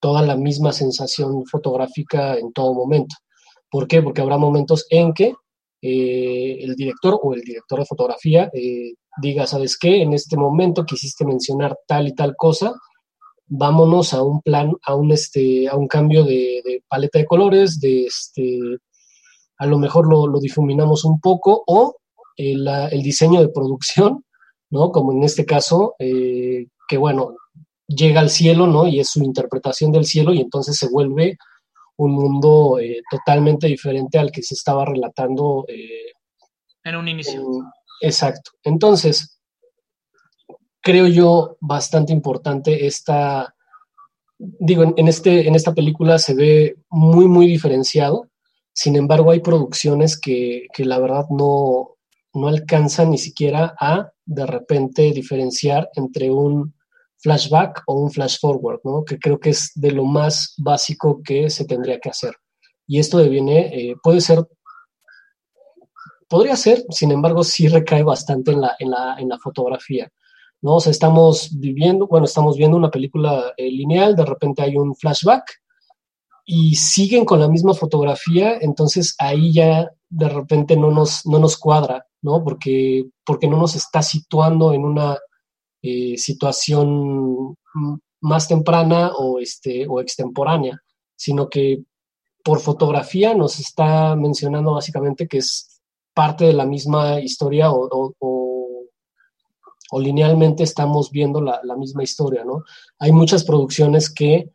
[0.00, 3.16] toda la misma sensación fotográfica en todo momento.
[3.70, 4.02] ¿Por qué?
[4.02, 5.34] Porque habrá momentos en que
[5.82, 10.02] eh, el director o el director de fotografía eh, diga, ¿sabes qué?
[10.02, 12.72] En este momento quisiste mencionar tal y tal cosa,
[13.46, 18.06] vámonos a un plan, a un, este, a un cambio de, paleta de colores, de
[18.06, 18.58] este,
[19.58, 21.96] a lo mejor lo, difuminamos un poco o
[22.36, 24.24] el, el, diseño de producción,
[24.70, 24.92] ¿no?
[24.92, 27.34] Como en este caso, eh, que bueno,
[27.86, 28.86] llega al cielo, ¿no?
[28.86, 31.38] Y es su interpretación del cielo y entonces se vuelve
[31.96, 36.12] un mundo eh, totalmente diferente al que se estaba relatando eh,
[36.84, 37.40] en un inicio.
[37.40, 37.64] En,
[38.00, 38.52] exacto.
[38.62, 39.40] Entonces,
[40.80, 43.54] creo yo bastante importante esta,
[44.38, 48.28] digo, en, en, este, en esta película se ve muy, muy diferenciado.
[48.72, 51.96] Sin embargo, hay producciones que, que la verdad no,
[52.38, 56.74] no alcanzan ni siquiera a de repente diferenciar entre un
[57.18, 59.04] flashback o un flash forward, ¿no?
[59.04, 62.34] que creo que es de lo más básico que se tendría que hacer.
[62.86, 64.46] Y esto deviene, eh, puede ser,
[66.28, 70.10] podría ser, sin embargo, sí recae bastante en la, en la, en la fotografía.
[70.62, 70.76] ¿no?
[70.76, 74.94] O sea, estamos viviendo, bueno, estamos viendo una película eh, lineal, de repente hay un
[74.94, 75.44] flashback
[76.44, 81.58] y siguen con la misma fotografía, entonces ahí ya de repente no nos, no nos
[81.58, 82.42] cuadra, ¿no?
[82.42, 85.18] Porque, porque no nos está situando en una
[85.82, 87.56] eh, situación
[88.20, 90.80] más temprana o, este, o extemporánea,
[91.16, 91.82] sino que
[92.42, 95.80] por fotografía nos está mencionando básicamente que es
[96.14, 102.62] parte de la misma historia o, o, linealmente estamos viendo la, la, misma historia, ¿no?
[102.98, 104.50] Hay muchas producciones que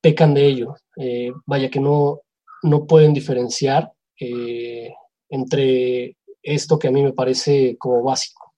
[0.00, 2.20] pecan de ello, eh, vaya que no,
[2.62, 4.92] no pueden diferenciar eh,
[5.28, 6.16] entre
[6.46, 8.54] esto que a mí me parece como básico.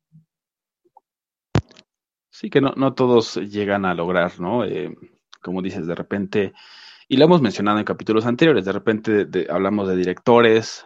[2.31, 4.65] Sí, que no, no todos llegan a lograr, ¿no?
[4.65, 4.95] Eh,
[5.43, 6.53] como dices, de repente,
[7.09, 10.85] y lo hemos mencionado en capítulos anteriores, de repente hablamos de directores,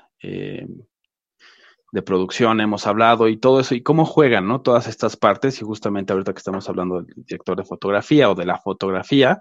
[1.93, 4.63] de producción, hemos hablado y todo eso, y cómo juegan, ¿no?
[4.63, 8.47] Todas estas partes, y justamente ahorita que estamos hablando del director de fotografía o de
[8.47, 9.39] la fotografía,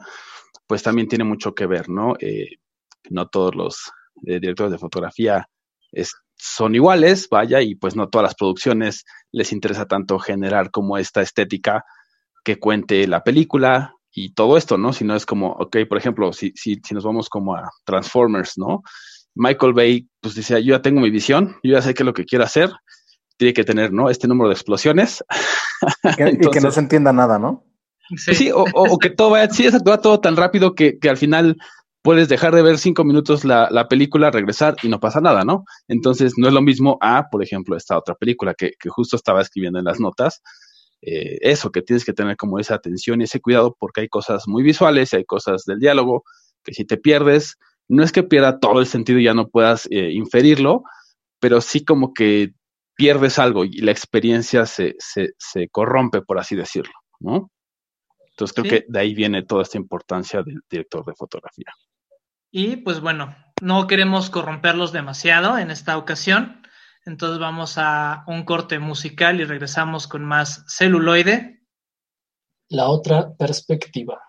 [0.68, 2.16] pues también tiene mucho que ver, ¿no?
[2.20, 2.58] Eh,
[3.10, 3.92] no todos los
[4.26, 5.48] eh, directores de fotografía
[6.44, 11.22] son iguales, vaya, y pues no todas las producciones les interesa tanto generar como esta
[11.22, 11.86] estética
[12.44, 14.92] que cuente la película y todo esto, ¿no?
[14.92, 18.58] Si no es como, ok, por ejemplo, si, si, si nos vamos como a Transformers,
[18.58, 18.82] ¿no?
[19.36, 22.14] Michael Bay, pues decía, yo ya tengo mi visión, yo ya sé qué es lo
[22.14, 22.72] que quiero hacer,
[23.38, 24.10] tiene que tener, ¿no?
[24.10, 25.24] Este número de explosiones.
[26.04, 27.68] y que no se entienda nada, ¿no?
[28.18, 31.58] Sí, o, que todo vaya, sí, exacto, va todo tan rápido que, que al final
[32.02, 35.66] puedes dejar de ver cinco minutos la, la, película, regresar y no pasa nada, ¿no?
[35.88, 39.42] Entonces no es lo mismo a, por ejemplo, esta otra película que, que justo estaba
[39.42, 40.42] escribiendo en las notas.
[41.02, 44.48] Eh, eso, que tienes que tener como esa atención y ese cuidado porque hay cosas
[44.48, 46.24] muy visuales y hay cosas del diálogo
[46.64, 49.88] que si te pierdes, no es que pierda todo el sentido y ya no puedas
[49.90, 50.84] eh, inferirlo,
[51.40, 52.54] pero sí como que
[52.96, 57.50] pierdes algo y la experiencia se, se, se corrompe, por así decirlo, ¿no?
[58.30, 61.74] Entonces creo que de ahí viene toda esta importancia del director de fotografía.
[62.52, 66.62] Y pues bueno, no queremos corromperlos demasiado en esta ocasión.
[67.06, 71.64] Entonces vamos a un corte musical y regresamos con más celuloide.
[72.70, 74.22] La otra perspectiva.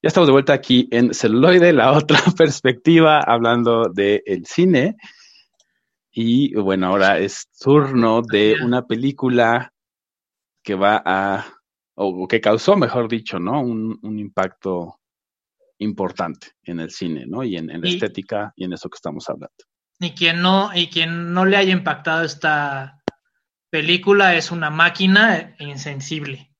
[0.00, 4.96] Ya estamos de vuelta aquí en Celuloide, la otra perspectiva, hablando del cine.
[6.12, 9.72] Y bueno, ahora es turno de una película
[10.62, 11.46] que va a,
[11.96, 13.60] o que causó, mejor dicho, ¿no?
[13.60, 15.00] Un, impacto
[15.78, 17.42] importante en el cine, ¿no?
[17.42, 19.64] Y en, la estética y en eso que estamos hablando.
[19.98, 23.02] Y quien no, y quien no le haya impactado esta
[23.68, 26.52] película es una máquina insensible.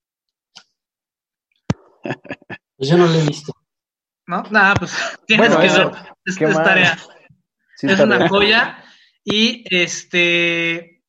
[2.79, 3.53] Pues yo no la he visto.
[4.27, 5.91] No, nada, pues tienes que ver.
[6.25, 6.99] Es, tarea.
[7.83, 8.85] es una joya.
[9.25, 11.03] Y este,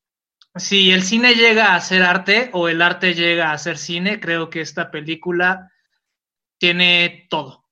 [0.55, 4.49] si el cine llega a ser arte o el arte llega a ser cine, creo
[4.49, 5.71] que esta película
[6.57, 7.65] tiene todo.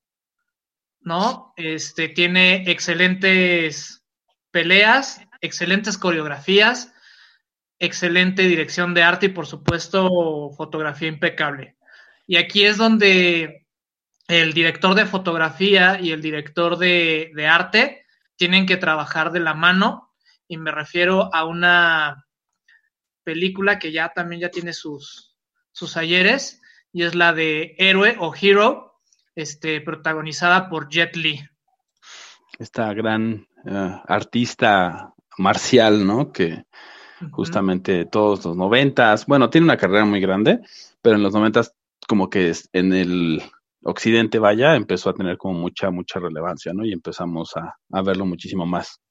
[1.02, 1.54] ¿No?
[1.56, 4.04] Este, tiene excelentes
[4.52, 6.93] peleas, excelentes coreografías,
[7.80, 11.78] excelente dirección de arte y por supuesto fotografía impecable.
[12.28, 13.66] Y aquí es donde
[14.28, 18.05] el director de fotografía y el director de, arte
[18.36, 20.13] tienen que trabajar de la mano
[20.47, 22.25] y me refiero a una
[23.23, 25.36] película que ya también ya tiene sus,
[25.71, 26.61] sus ayeres
[26.91, 29.01] y es la de Héroe o Hero,
[29.36, 31.41] este, protagonizada por Jet Li.
[32.59, 36.32] Esta gran eh, artista marcial, ¿no?
[36.32, 36.65] Que
[37.32, 40.59] justamente todos los noventas, bueno, tiene una carrera muy grande,
[41.01, 41.75] pero en los noventas
[42.07, 43.43] como que en el
[43.88, 46.85] occidente, vaya, empezó a tener como mucha, mucha relevancia, ¿no?
[46.85, 47.73] Y empezamos a,
[48.03, 49.01] verlo muchísimo más.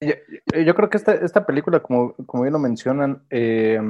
[0.00, 3.80] Yo, creo que esta, esta película, como, como bien lo mencionan, eh,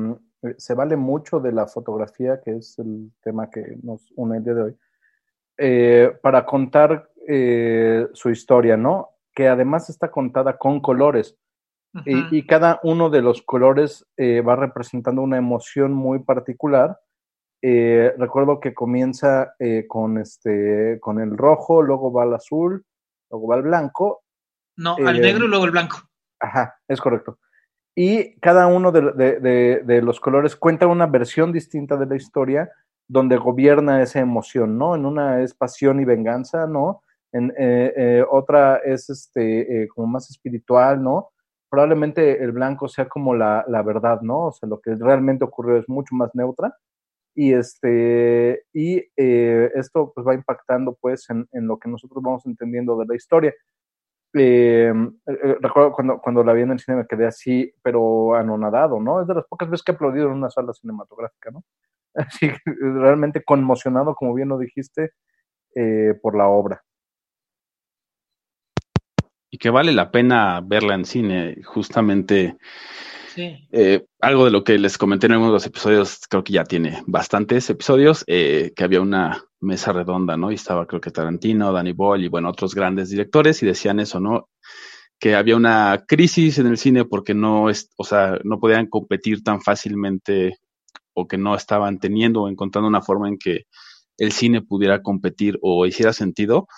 [0.57, 4.55] se vale mucho de la fotografía, que es el tema que nos une el día
[4.55, 4.77] de hoy,
[5.59, 9.11] eh, para contar eh, su historia, ¿no?
[9.35, 11.37] Que además está contada con colores.
[12.05, 16.99] y, y, cada uno de los colores va representando una emoción muy particular
[17.63, 22.85] eh, recuerdo que comienza eh, con, este, con el rojo, luego va al azul,
[23.31, 24.23] luego va al blanco.
[24.77, 25.99] No, al negro y luego el blanco.
[26.39, 27.39] Ajá, es correcto.
[27.95, 32.71] Y cada uno de, los colores cuenta una versión distinta de la historia
[33.09, 34.95] donde gobierna esa emoción, ¿no?
[34.95, 37.03] En una es pasión y venganza, ¿no?
[37.33, 41.31] En eh, otra es este como más espiritual, ¿no?
[41.71, 44.49] Probablemente el blanco sea como la, la verdad, ¿no?
[44.49, 46.77] O sea, lo que realmente ocurrió es mucho más neutra
[47.37, 52.97] y este y eh, esto pues va impactando pues en, lo que nosotros vamos entendiendo
[52.97, 53.55] de la historia.
[54.33, 54.93] Eh,
[55.27, 59.23] eh, recuerdo cuando, cuando la vi en el cine me quedé así pero anonadado no
[59.23, 61.65] es de las pocas veces que he aplaudido en una sala cinematográfica no
[62.15, 65.13] así realmente conmocionado como bien lo dijiste
[66.23, 66.83] por la obra.
[69.51, 72.57] Y que vale la pena verla en cine justamente
[73.37, 76.65] eh, algo de lo que les comenté en algunos de los episodios, creo que ya
[76.65, 80.51] tiene bastantes episodios, eh, que había una mesa redonda, ¿no?
[80.51, 84.21] Y estaba creo que Tarantino, Danny Boyle y bueno, otros grandes directores y decían eso,
[84.21, 84.49] ¿no?
[85.19, 89.43] Que había una crisis en el cine porque no, es, o sea, no podían competir
[89.43, 90.59] tan fácilmente
[91.15, 93.65] o que no estaban teniendo o encontrando una forma en que
[94.19, 96.69] el cine pudiera competir o hiciera sentido,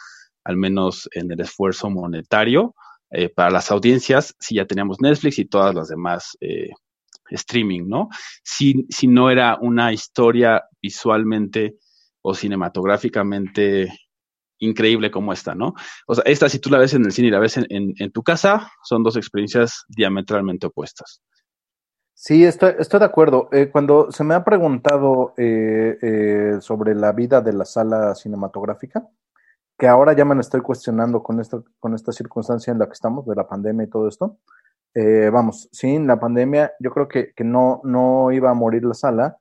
[0.44, 2.74] al menos en el esfuerzo monetario,
[3.10, 6.70] eh, para las audiencias si ya teníamos Netflix y todas las demás eh,
[7.30, 8.08] streaming, ¿no?
[8.42, 11.76] Si, si no era una historia visualmente
[12.20, 13.90] o cinematográficamente
[14.58, 15.74] increíble como esta, ¿no?
[16.06, 18.12] O sea, esta si tú la ves en el cine y la ves en, en,
[18.12, 21.22] tu casa, son dos experiencias diametralmente opuestas.
[22.12, 23.48] Sí, estoy, estoy de acuerdo.
[23.52, 25.34] Eh, cuando se me ha preguntado
[26.60, 29.08] sobre la vida de la sala cinematográfica,
[29.78, 32.94] que ahora ya me lo estoy cuestionando con, esto, con esta circunstancia en la que
[32.94, 34.38] estamos, de la pandemia y todo esto.
[34.92, 38.94] Eh, vamos, sin la pandemia yo creo que, que, no, no iba a morir la
[38.94, 39.38] sala,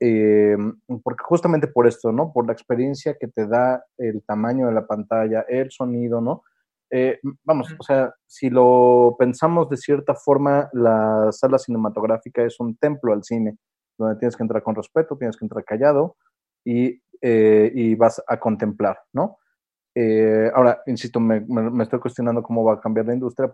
[0.00, 0.56] eh,
[1.02, 2.32] porque justamente por esto, ¿no?
[2.32, 6.44] Por la experiencia que te da el tamaño de la pantalla, el sonido, ¿no?
[6.90, 12.76] Eh, vamos, o sea, si lo pensamos de cierta forma, la sala cinematográfica es un
[12.76, 13.58] templo al cine,
[13.98, 16.16] donde tienes que entrar con respeto, tienes que entrar callado
[16.64, 19.38] y, y vas a contemplar, ¿no?
[19.96, 21.44] Eh, ahora, insisto, me,
[21.82, 23.52] estoy cuestionando cómo va a cambiar la industria,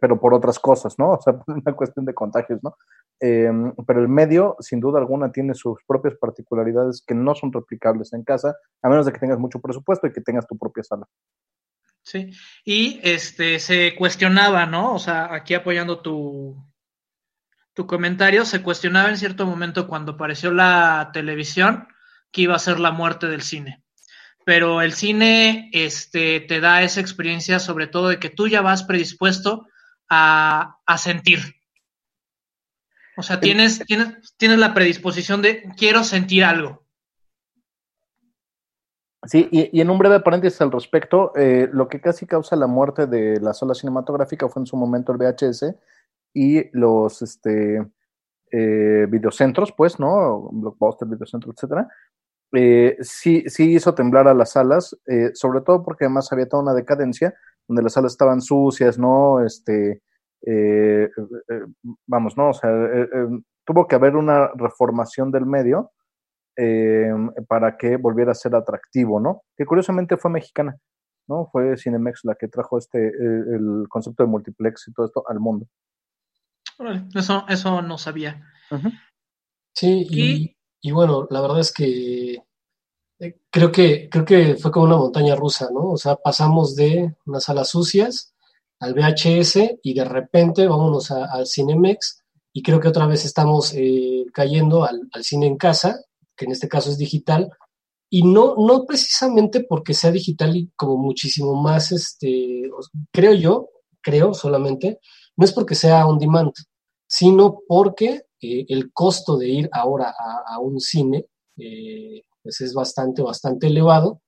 [0.00, 1.10] pero por otras cosas, ¿no?
[1.20, 2.76] O sea, por una cuestión de contagios, ¿no?
[3.18, 8.12] Em, pero el medio, sin duda alguna, tiene sus propias particularidades que no son replicables
[8.12, 11.06] en casa, a menos de que tengas mucho presupuesto y que tengas tu propia sala.
[12.02, 12.30] Sí,
[12.64, 14.94] y este se cuestionaba, ¿no?
[14.94, 16.56] O sea, aquí apoyando tu,
[17.74, 21.88] tu comentario, se cuestionaba en cierto momento cuando apareció la televisión
[22.30, 23.82] que iba a ser la muerte del cine
[24.50, 28.82] pero el cine este, te da esa experiencia sobre todo de que tú ya vas
[28.82, 29.68] predispuesto
[30.08, 31.38] a, sentir.
[33.16, 36.84] O sea, tienes, tienes, tienes la predisposición de quiero sentir algo.
[39.22, 42.66] Sí, y, y, en un breve paréntesis al respecto, eh, lo que casi causa la
[42.66, 45.76] muerte de la sala cinematográfica fue en su momento el VHS
[46.34, 47.86] y los este,
[48.50, 50.48] eh, videocentros, pues, ¿no?
[50.50, 51.88] Blockbuster, videocentro, etcétera.
[52.52, 56.62] Eh, sí, sí hizo temblar a las salas, eh, sobre todo porque además había toda
[56.62, 57.34] una decadencia,
[57.68, 59.44] donde las salas estaban sucias, ¿no?
[59.44, 60.02] Este,
[60.46, 61.08] eh,
[61.48, 61.60] eh,
[62.06, 62.50] vamos, ¿no?
[62.50, 62.70] O sea,
[63.64, 65.92] tuvo que haber una reformación del medio
[66.56, 67.12] eh,
[67.46, 69.42] para que volviera a ser atractivo, ¿no?
[69.56, 70.76] Que curiosamente fue mexicana,
[71.28, 71.48] ¿no?
[71.52, 75.38] Fue Cinemex la que trajo este, el, el concepto de multiplex y todo esto al
[75.38, 75.66] mundo.
[77.14, 78.42] Eso, eso no sabía.
[78.70, 78.92] Uh -huh.
[79.74, 82.42] Sí, y, y, bueno, la verdad es que
[83.20, 85.90] eh, creo que creo que fue como una montaña rusa, ¿no?
[85.90, 88.34] O sea, pasamos de unas salas sucias
[88.80, 92.22] al VHS y de repente vámonos al Cinemex
[92.52, 96.00] y creo que otra vez estamos eh, cayendo al, al, cine en casa,
[96.36, 97.50] que en este caso es digital,
[98.08, 102.68] y no, no precisamente porque sea digital y como muchísimo más, este,
[103.12, 103.68] creo yo,
[104.00, 104.98] creo solamente,
[105.36, 106.52] no es porque sea on demand,
[107.06, 110.14] sino porque eh, el costo de ir ahora
[110.46, 111.26] a, un cine
[111.56, 114.22] eh, pues es bastante, bastante elevado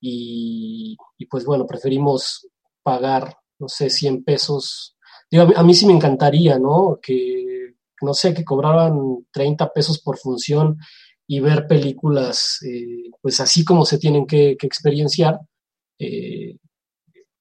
[0.00, 2.48] y, y, pues bueno, preferimos
[2.82, 4.96] pagar, no sé, 100 pesos.
[5.30, 6.98] Digo, a, mí, sí me encantaría, ¿no?
[7.00, 10.78] Que, no sé, que cobraran 30 pesos por función
[11.26, 15.40] y ver películas, eh, pues así como se tienen que, que experienciar,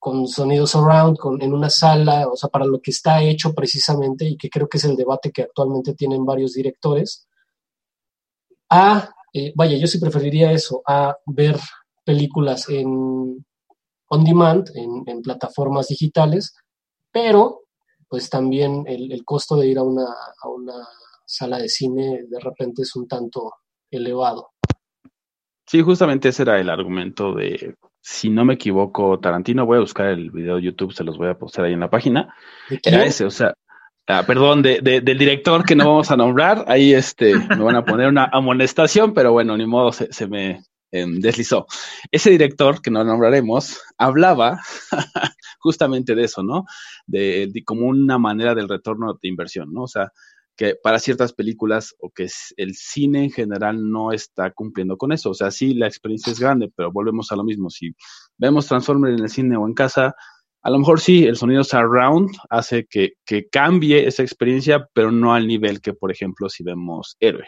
[0.06, 4.24] con sonidos surround, con, en una sala, o sea, para lo que está hecho precisamente,
[4.24, 7.28] y que creo que es el debate que actualmente tienen varios directores,
[8.70, 11.58] a, eh, vaya, yo sí preferiría eso, a ver
[12.04, 13.44] películas en
[14.10, 16.54] on demand, en, plataformas digitales,
[17.12, 17.62] pero
[18.08, 20.88] pues también el, el costo de ir a una, a una
[21.26, 23.54] sala de cine de repente es un tanto
[23.90, 24.52] elevado.
[25.66, 27.74] Sí, justamente ese era el argumento de,
[28.08, 31.28] si no me equivoco, Tarantino, voy a buscar el video de YouTube, se los voy
[31.28, 32.36] a postear ahí en la página.
[32.84, 33.56] Era ese, o sea,
[34.06, 37.76] ah, perdón, de, de, del director que no vamos a nombrar, ahí este, me van
[37.76, 41.66] a poner una amonestación, pero bueno, ni modo, se, se me eh, deslizó.
[42.12, 44.60] Ese director, que no nombraremos, hablaba
[45.58, 46.66] justamente de eso, ¿no?
[47.08, 49.82] De, de como una manera del retorno de inversión, ¿no?
[49.82, 50.12] O sea,
[50.56, 52.28] que para ciertas películas o que
[52.58, 55.32] el cine en general no está cumpliendo con eso.
[55.32, 57.70] O sea, sí, la experiencia es grande, pero volvemos a lo mismo.
[57.70, 57.94] Si
[58.38, 60.16] vemos Transformers en el cine o en casa,
[60.62, 65.34] a lo mejor sí, el sonido surround hace que, que cambie esa experiencia, pero no
[65.34, 67.48] al nivel que, por ejemplo, si vemos Héroe.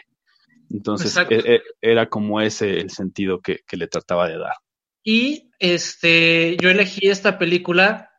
[0.70, 4.52] Entonces, e, era como ese el sentido que, que le trataba de dar.
[5.02, 8.10] Y este, yo elegí esta película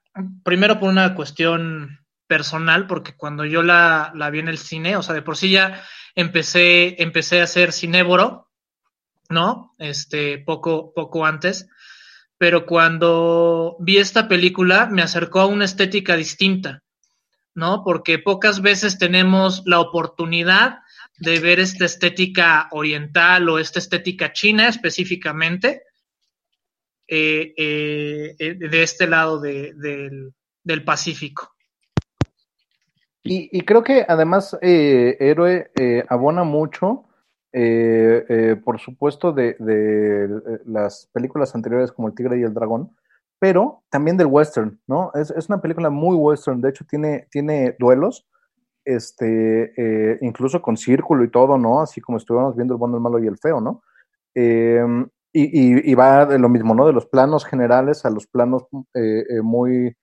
[0.44, 2.00] primero por una cuestión
[2.30, 5.84] personal, porque cuando yo la, vi en el cine, o sea, de por sí ya
[6.14, 8.52] empecé, empecé a ser cinéboro,
[9.30, 9.74] ¿no?
[9.80, 11.68] Este, poco, poco antes,
[12.38, 16.84] pero cuando vi esta película me acercó a una estética distinta,
[17.56, 17.84] ¿no?
[17.84, 20.78] Porque pocas veces tenemos la oportunidad
[21.18, 25.82] de ver esta estética oriental o esta estética china específicamente,
[27.08, 30.30] eh, eh, de este lado de, de,
[30.64, 31.56] del Pacífico.
[33.30, 37.06] Y, y, creo que además eh, Héroe eh, abona mucho,
[37.54, 42.92] eh, eh por supuesto, de, de, las películas anteriores como El Tigre y el Dragón,
[43.40, 45.12] pero también del western, ¿no?
[45.14, 48.28] Es, es una película muy western, de hecho tiene, tiene duelos,
[48.84, 51.82] este, eh, incluso con círculo y todo, ¿no?
[51.82, 53.84] Así como estuvimos viendo el bueno, el malo y el feo, ¿no?
[54.34, 56.88] Em, y, y, y, va de lo mismo, ¿no?
[56.88, 58.66] De los planos generales a los planos
[58.96, 59.96] eh, muy...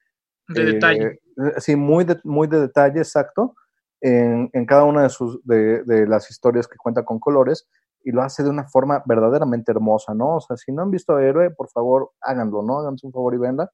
[0.49, 1.21] De detalle
[1.59, 3.55] sí, muy de, muy de detalle, exacto,
[4.01, 7.69] en, en cada una de, sus, de, de, las historias que cuenta con colores
[8.05, 10.37] y lo hace de una forma verdaderamente hermosa, ¿no?
[10.37, 12.79] O sea, si no han visto Héroe, por favor, háganlo, ¿no?
[12.79, 13.71] Háganse un favor y venla.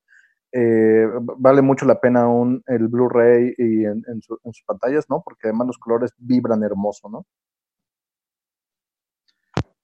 [0.52, 1.06] Eh,
[1.38, 5.22] vale mucho la pena un, el Blu-ray y en, en, su, en, sus pantallas, ¿no?
[5.22, 7.26] Porque además los colores vibran hermoso, ¿no?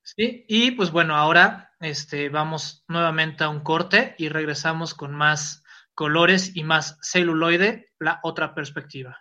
[0.03, 5.63] Sí, y pues bueno, ahora este, vamos nuevamente a un corte y regresamos con más
[5.99, 9.19] colores y más celuloide, la otra perspectiva.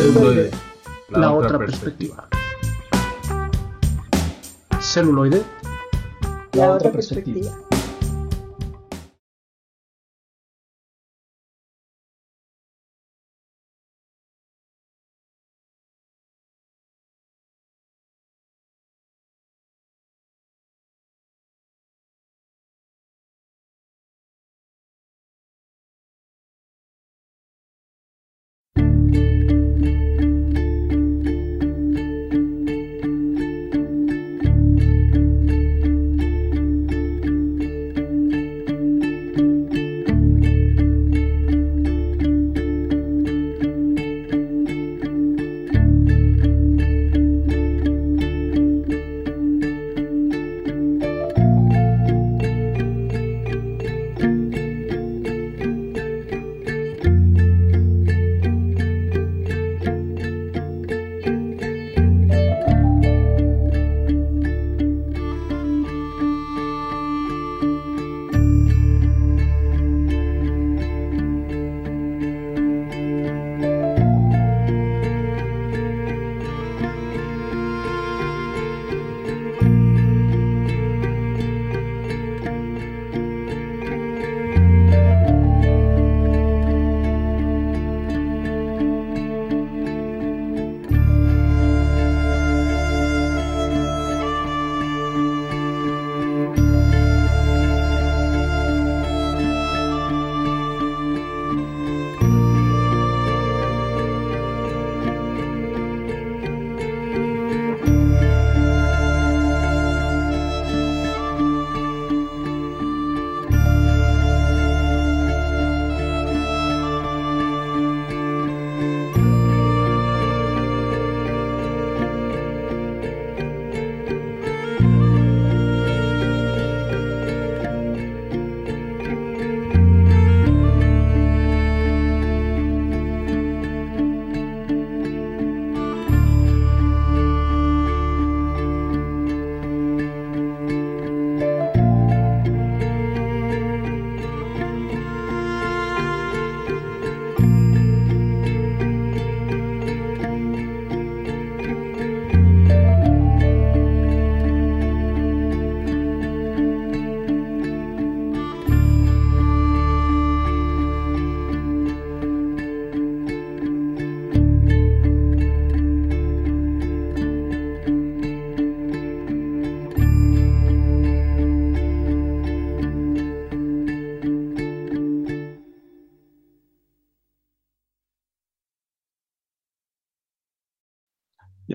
[0.00, 0.50] Celuloide,
[1.10, 2.26] la otra perspectiva.
[4.80, 5.44] Celuloide,
[6.52, 7.69] La otra perspectiva.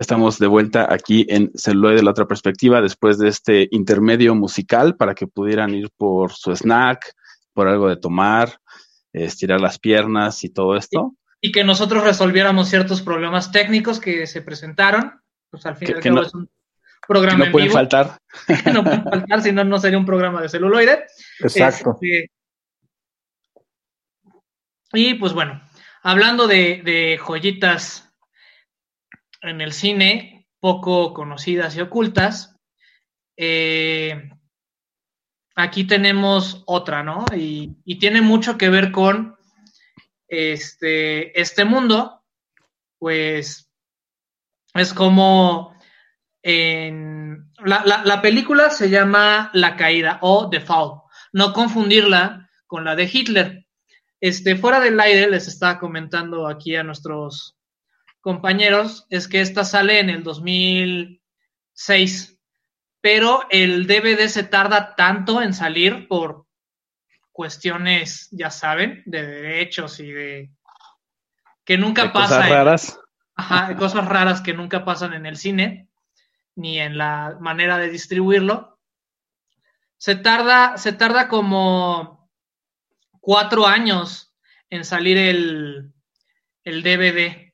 [0.05, 4.95] Estamos de vuelta aquí en Celuloide de la otra perspectiva después de este intermedio musical
[4.95, 7.11] para que pudieran ir por su snack,
[7.53, 8.59] por algo de tomar,
[9.11, 11.15] estirar las piernas y todo esto.
[11.41, 15.19] Y que nosotros resolviéramos ciertos problemas técnicos que se presentaron.
[15.49, 16.49] Pues al fin y al cabo no, es un
[17.07, 17.79] programa no en pueden vivo.
[17.79, 18.19] faltar.
[18.63, 21.05] que no pueden faltar, si no, no sería un programa de celuloide.
[21.39, 21.97] Exacto.
[21.99, 22.29] Este,
[24.93, 25.63] y pues bueno,
[26.03, 28.04] hablando de, de joyitas
[29.41, 32.55] en el cine, poco conocidas y ocultas,
[33.37, 34.29] eh,
[35.55, 37.25] aquí tenemos otra, ¿no?
[37.35, 39.35] Y, y, tiene mucho que ver con
[40.27, 42.23] este, este mundo,
[42.97, 43.69] pues
[44.73, 45.75] es como
[46.43, 51.01] en, la, la, la, película se llama La Caída o The Fall,
[51.33, 53.65] no confundirla con la de Hitler.
[54.19, 57.54] Este, fuera del aire les estaba comentando aquí a nuestros
[58.25, 62.39] compañeros, es que esta sale en el 2006,
[62.99, 66.47] pero el DVD se tarda tanto en salir por
[67.31, 70.49] cuestiones, ya saben, de derechos y de
[71.63, 72.37] que nunca de pasa.
[72.37, 72.99] Cosas en, raras.
[73.35, 75.87] Ajá, cosas raras que nunca pasan en el cine,
[76.55, 78.79] ni en la manera de distribuirlo.
[79.97, 82.27] Se tarda, se tarda como
[83.21, 84.33] cuatro años
[84.71, 85.93] en salir el,
[86.63, 87.51] el DVD.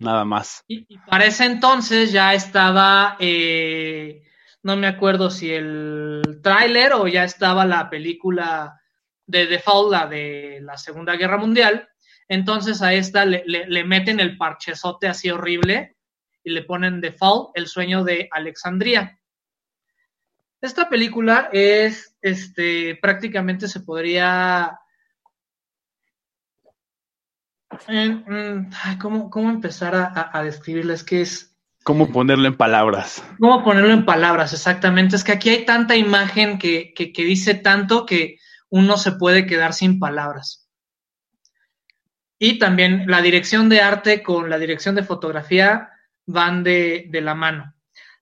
[0.00, 0.64] Nada más.
[0.66, 4.22] Y, para ese entonces ya estaba, eh,
[4.62, 8.80] no me acuerdo si el tráiler o ya estaba la película
[9.26, 11.86] de Fall, la de la Segunda Guerra Mundial.
[12.28, 15.96] Entonces a esta le, le, meten el parchezote así horrible
[16.42, 19.18] y le ponen Fall, el sueño de Alexandria.
[20.62, 24.80] Esta película es, este, prácticamente se podría
[27.69, 27.69] Eh, mm,
[29.00, 31.04] ¿cómo, ¿Cómo empezar a, a describirles?
[31.04, 31.56] Que es.
[31.84, 33.24] ¿Cómo ponerlo en palabras?
[33.38, 34.52] ¿Cómo ponerlo en palabras?
[34.52, 35.16] Exactamente.
[35.16, 38.36] Es que aquí hay tanta imagen que, que, que dice tanto que
[38.68, 40.68] uno se puede quedar sin palabras.
[42.38, 45.90] Y también la dirección de arte con la dirección de fotografía
[46.26, 47.74] van de, de la mano.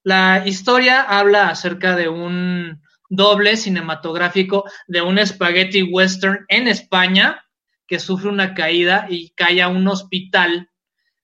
[0.02, 7.44] La historia habla acerca de un doble cinematográfico de un spaghetti western en España
[7.88, 10.70] que sufre una caída y cae a un hospital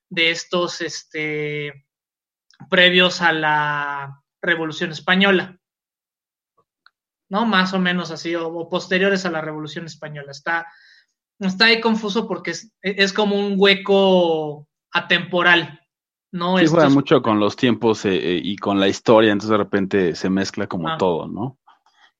[0.08, 1.86] de estos este,
[2.70, 5.60] previos a la Revolución Española.
[7.28, 7.46] ¿No?
[7.46, 10.30] Más o menos así, o, o posteriores a la Revolución Española.
[10.30, 10.66] Está,
[11.38, 15.80] está ahí confuso porque es, es como un hueco atemporal.
[16.32, 16.58] ¿no?
[16.58, 20.14] Sí, juega mucho con los tiempos eh, eh, y con la historia, entonces de repente
[20.16, 20.96] se mezcla como ah.
[20.98, 21.60] todo, ¿no?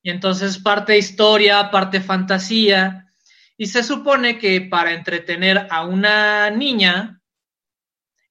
[0.03, 3.13] Y entonces parte historia, parte fantasía,
[3.57, 7.21] y se supone que para entretener a una niña,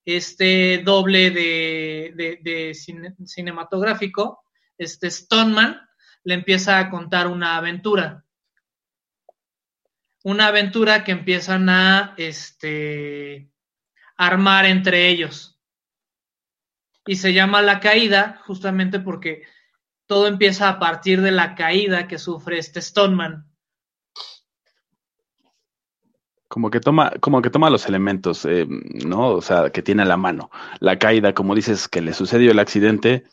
[0.06, 4.44] este doble de, de, de cine, cinematográfico,
[4.78, 5.80] este Stoneman,
[6.24, 8.26] le empieza a contar una aventura.
[10.24, 13.50] Una aventura que empiezan a este,
[14.18, 15.60] armar entre ellos.
[17.06, 19.44] Y se llama La Caída justamente porque
[20.06, 23.53] todo empieza a partir de la caída que sufre este Stoneman.
[26.54, 29.30] Como que toma, como que toma los elementos, eh, ¿no?
[29.30, 30.52] O sea, que tiene a la mano.
[30.80, 33.24] La caída, como dices, que le sucedió el accidente,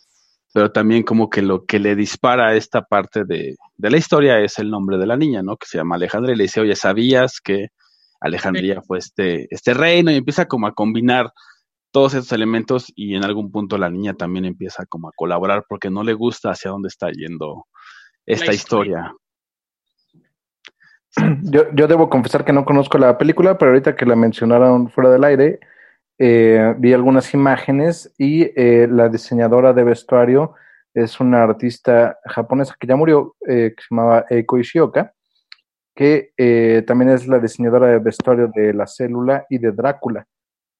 [0.54, 4.40] pero también como que lo que le dispara a esta parte de, de la historia
[4.40, 5.58] es el nombre de la niña, ¿no?
[5.58, 7.66] Que se llama Alejandra y le dice, oye, ¿sabías que
[8.22, 8.86] Alejandría sí.
[8.86, 10.10] fue este, este reino?
[10.10, 11.30] Y empieza como a combinar
[11.90, 15.90] todos estos elementos y en algún punto la niña también empieza como a colaborar porque
[15.90, 17.66] no le gusta hacia dónde está yendo
[18.24, 19.00] esta historia.
[19.00, 19.19] historia.
[21.42, 25.10] Yo, yo, debo confesar que no conozco la película, pero ahorita que la mencionaron fuera
[25.10, 25.60] del aire,
[26.18, 30.54] eh, vi algunas imágenes y eh, la diseñadora de vestuario
[30.94, 35.12] es una artista japonesa que ya murió, eh, que se llamaba Eiko Ishioka,
[35.94, 40.26] que eh, también es la diseñadora de vestuario de La Célula y de Drácula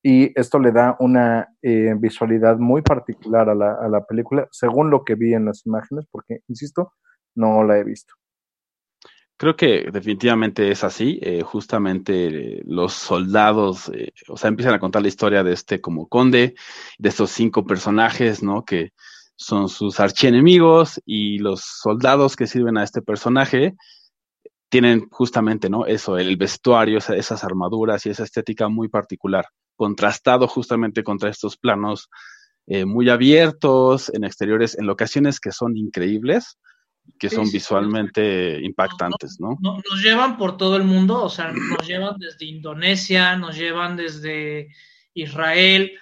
[0.03, 5.05] y esto le da una visualidad muy particular a la, a la, película, según lo
[5.05, 6.95] que vi en las imágenes, porque, insisto,
[7.35, 8.15] no la he visto.
[9.41, 11.19] Creo que definitivamente es así.
[11.23, 16.09] Eh, justamente los soldados, eh, o sea, empiezan a contar la historia de este como
[16.09, 16.57] conde,
[16.99, 18.67] de estos cinco personajes, ¿no?
[18.67, 18.93] Que
[19.37, 23.77] son sus archienemigos y los soldados que sirven a este personaje
[24.69, 25.87] tienen justamente, ¿no?
[25.87, 32.11] Eso, el vestuario, esas armaduras y esa estética muy particular contrastado justamente contra estos planos
[32.67, 36.59] eh, muy abiertos, en exteriores, en locaciones que son increíbles,
[37.19, 38.65] que son sí, visualmente sí.
[38.65, 39.59] impactantes, ¿no?
[39.61, 39.77] ¿no?
[39.77, 44.69] Nos llevan por todo el mundo, o sea, nos llevan desde Indonesia, nos llevan desde
[45.15, 45.93] Israel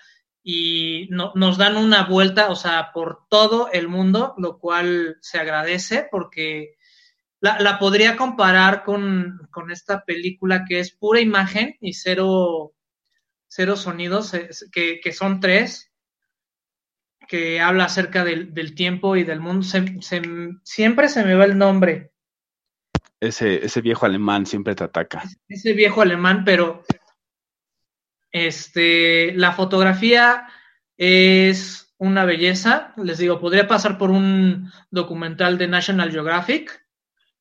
[0.42, 5.38] y no, nos dan una vuelta, o sea, por todo el mundo, lo cual se
[5.38, 6.76] agradece porque
[7.40, 12.74] la, la podría comparar con, con esta película que es pura imagen y cero
[13.48, 14.32] Cero Sonidos,
[14.70, 15.87] que, que son tres,
[17.28, 19.62] que habla acerca del, del tiempo y del mundo.
[19.62, 20.22] Se, se,
[20.64, 22.10] siempre se me va el nombre.
[23.20, 25.22] Ese, ese viejo alemán siempre te ataca.
[25.48, 26.82] Ese viejo alemán, pero
[28.32, 30.48] este, la fotografía
[30.96, 32.94] es una belleza.
[32.96, 36.88] Les digo, podría pasar por un documental de National Geographic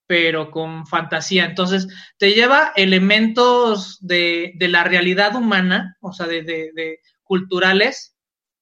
[0.07, 1.45] pero con fantasía.
[1.45, 1.87] Entonces,
[2.17, 8.16] te lleva elementos de, de la realidad humana, o sea, de, de, de, culturales,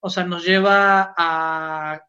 [0.05, 1.99] o sea, nos lleva a,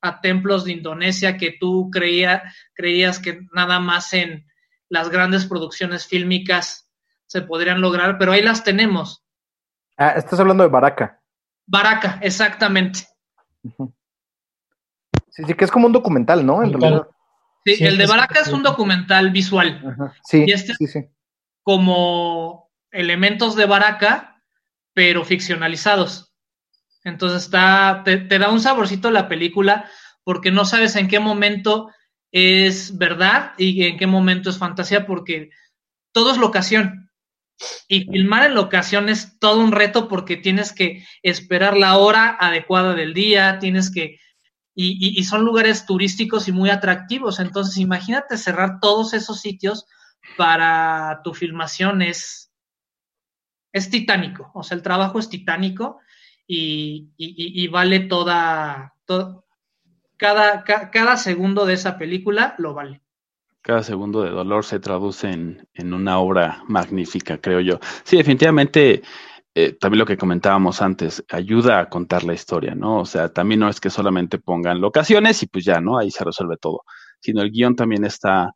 [0.00, 4.46] a templos de Indonesia que tú creía, creías que nada más en
[4.88, 6.90] las grandes producciones fílmicas
[7.26, 9.22] se podrían lograr, pero ahí las tenemos.
[9.98, 11.20] Ah, estás hablando de Baraka.
[11.66, 13.00] Baraka, exactamente.
[15.28, 16.62] Sí, sí, que es como un documental, ¿no?
[16.62, 17.06] En realidad.
[17.66, 19.78] Sí, sí, el de Baraka es un documental visual.
[19.86, 20.14] Ajá.
[20.24, 21.00] Sí, y este sí, sí.
[21.62, 24.42] como elementos de Baraka,
[24.94, 26.31] pero ficcionalizados.
[27.04, 29.90] Entonces está, te, da un saborcito la película
[30.24, 31.90] porque no sabes en qué momento
[32.30, 35.50] es verdad y en qué momento es fantasía porque
[36.12, 37.10] todo es locación.
[37.88, 42.94] Y filmar en locación es todo un reto porque tienes que esperar la hora adecuada
[42.94, 44.18] del día, tienes que
[44.74, 47.40] y, y, y, son lugares turísticos y muy atractivos.
[47.40, 49.84] Entonces, imagínate cerrar todos esos sitios
[50.38, 52.50] para tu filmación es,
[53.72, 54.50] es titánico.
[54.54, 56.00] O sea, el trabajo es titánico
[56.54, 58.94] y, vale toda,
[60.16, 63.00] cada, ca, cada segundo de esa película lo vale.
[63.62, 67.78] Cada segundo de dolor se traduce en, en una obra magnífica, creo yo.
[68.02, 69.02] Sí, definitivamente,
[69.54, 73.00] eh, también lo que comentábamos antes, ayuda a contar la historia, ¿no?
[73.00, 75.96] O sea, también no es que solamente pongan locaciones y pues ya, ¿no?
[75.96, 76.82] Ahí se resuelve todo,
[77.20, 78.52] sino el guion también está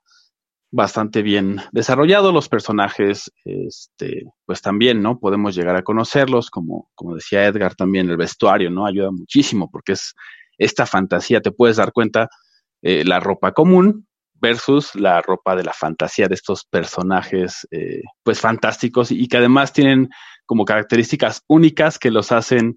[0.70, 5.18] bastante bien desarrollado, los personajes, este, pues también, ¿no?
[5.18, 8.86] Podemos llegar a conocerlos, como, como decía Edgar también, el vestuario, ¿no?
[8.86, 10.14] Ayuda muchísimo porque es
[10.58, 12.28] esta fantasía, te puedes dar cuenta,
[12.82, 14.06] eh, la ropa común,
[14.40, 19.72] versus la ropa de la fantasía de estos personajes, eh, pues fantásticos y que además
[19.72, 20.08] tienen
[20.44, 22.76] como características únicas que los hacen,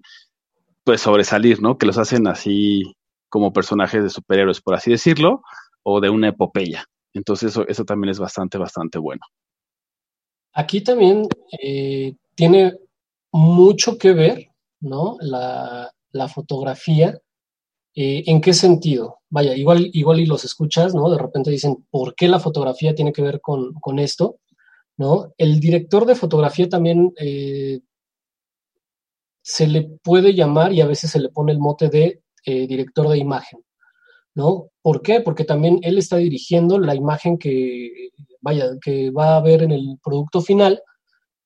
[0.84, 1.78] pues sobresalir, ¿no?
[1.78, 2.94] Que los hacen así
[3.28, 5.42] como personajes de superhéroes, por así decirlo,
[5.82, 6.84] o de una epopeya.
[7.12, 9.22] Entonces eso, eso también es bastante, bastante bueno.
[10.52, 11.26] Aquí también
[11.62, 12.76] eh, tiene
[13.32, 14.48] mucho que ver,
[14.80, 15.16] ¿no?
[15.20, 15.92] La,
[16.28, 17.18] fotografía
[17.94, 19.18] eh, ¿En qué sentido?
[19.30, 21.10] Vaya, igual, igual y los escuchas, ¿no?
[21.10, 24.38] De repente dicen, ¿por qué la fotografía tiene que ver con, esto?
[24.96, 25.32] ¿No?
[25.38, 27.80] El director de fotografía también eh,
[29.42, 33.18] se le puede llamar y a veces se le pone el mote de director de
[33.18, 33.60] imagen,
[34.40, 34.70] ¿no?
[34.82, 35.20] ¿Por qué?
[35.20, 38.10] Porque también él está dirigiendo la imagen que,
[38.40, 40.82] vaya, que va a ver en el producto final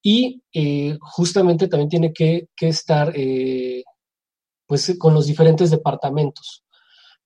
[0.02, 0.42] y
[1.00, 3.12] justamente también tiene que, estar
[4.66, 6.64] pues con los diferentes departamentos.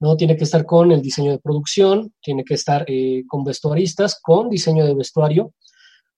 [0.00, 0.16] ¿no?
[0.16, 4.48] Tiene que estar con el diseño de producción, tiene que estar eh, con vestuaristas, con
[4.48, 5.54] diseño de vestuario.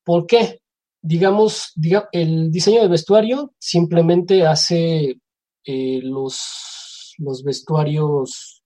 [0.04, 0.60] ¿Por qué?
[1.02, 1.72] Digamos,
[2.12, 5.16] el diseño de vestuario simplemente hace
[5.64, 8.59] eh, los, los vestuarios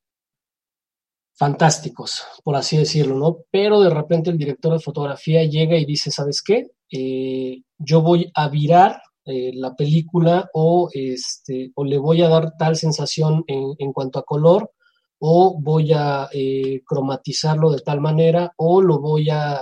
[1.35, 3.39] fantásticos, por así decirlo, ¿no?
[3.51, 6.71] Pero de repente el director de fotografía llega y dice, ¿sabes qué?
[6.91, 12.59] Eh, yo voy a virar eh, la película o, este, o le voy a dar
[12.59, 14.71] tal sensación en, cuanto a color
[15.19, 19.59] o voy a eh, cromatizarlo de tal manera o lo voy a,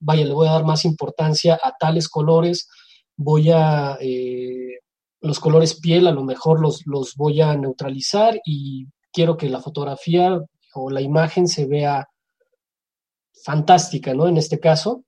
[0.00, 2.68] vaya, le voy a dar más importancia a tales colores,
[3.16, 4.80] voy a, eh,
[5.22, 9.60] los colores piel a lo mejor los, los voy a neutralizar y quiero que la
[9.62, 10.38] fotografía
[10.76, 12.08] o la imagen se vea
[13.44, 14.28] fantástica, ¿no?
[14.28, 15.04] En este caso,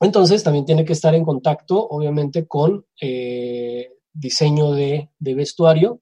[0.00, 6.00] entonces también tiene que estar en contacto, obviamente, con eh, diseño de, vestuario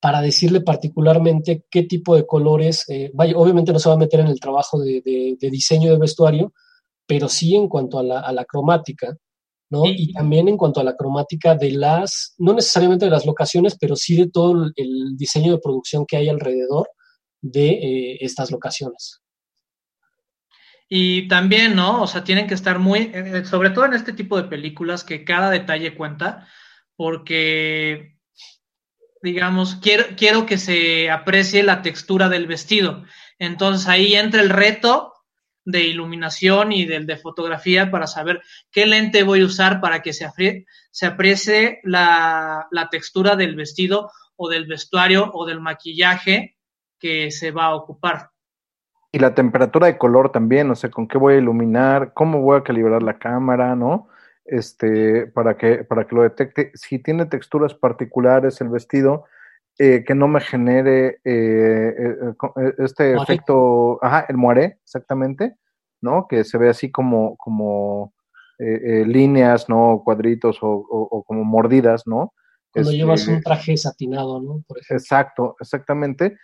[0.00, 4.20] para decirle particularmente qué tipo de colores, eh, vaya, obviamente no se va a meter
[4.20, 6.52] en el trabajo de, diseño de vestuario,
[7.06, 9.14] pero sí en cuanto a la, cromática,
[9.70, 9.84] ¿no?
[9.84, 13.94] Y, también en cuanto a la cromática de las, no necesariamente de las locaciones, pero
[13.94, 16.88] sí de todo el, diseño de producción que hay alrededor
[17.40, 19.22] de eh, estas locaciones.
[20.88, 22.02] Y también, ¿no?
[22.02, 25.24] O sea, tienen que estar muy, eh, sobre todo en este tipo de películas, que
[25.24, 26.48] cada detalle cuenta,
[26.96, 28.16] porque,
[29.22, 33.04] digamos, quiero, quiero que se aprecie la textura del vestido.
[33.38, 35.14] Entonces ahí entra el reto
[35.64, 38.42] de iluminación y del de fotografía para saber
[38.72, 40.28] qué lente voy a usar para que se,
[40.90, 46.56] se aprecie la, la textura del vestido o del vestuario o del maquillaje
[47.00, 48.30] que se va a ocupar.
[49.12, 52.58] Y la temperatura de color también, o sea, con qué voy a iluminar, cómo voy
[52.58, 54.08] a calibrar la cámara, ¿no?
[54.44, 56.70] Este, para que, para que lo detecte.
[56.74, 59.24] Si tiene texturas particulares el vestido,
[59.78, 65.56] eh, que no me genere eh, eh, este efecto, ajá, el moaré, exactamente,
[66.00, 66.28] ¿no?
[66.28, 68.14] Que se ve así como, como
[68.58, 70.02] líneas, ¿no?
[70.04, 72.34] Cuadritos o, como mordidas, ¿no?
[72.72, 74.62] Cuando llevas un traje satinado, ¿no?
[74.68, 74.78] Por.
[74.90, 76.36] Exacto, exactamente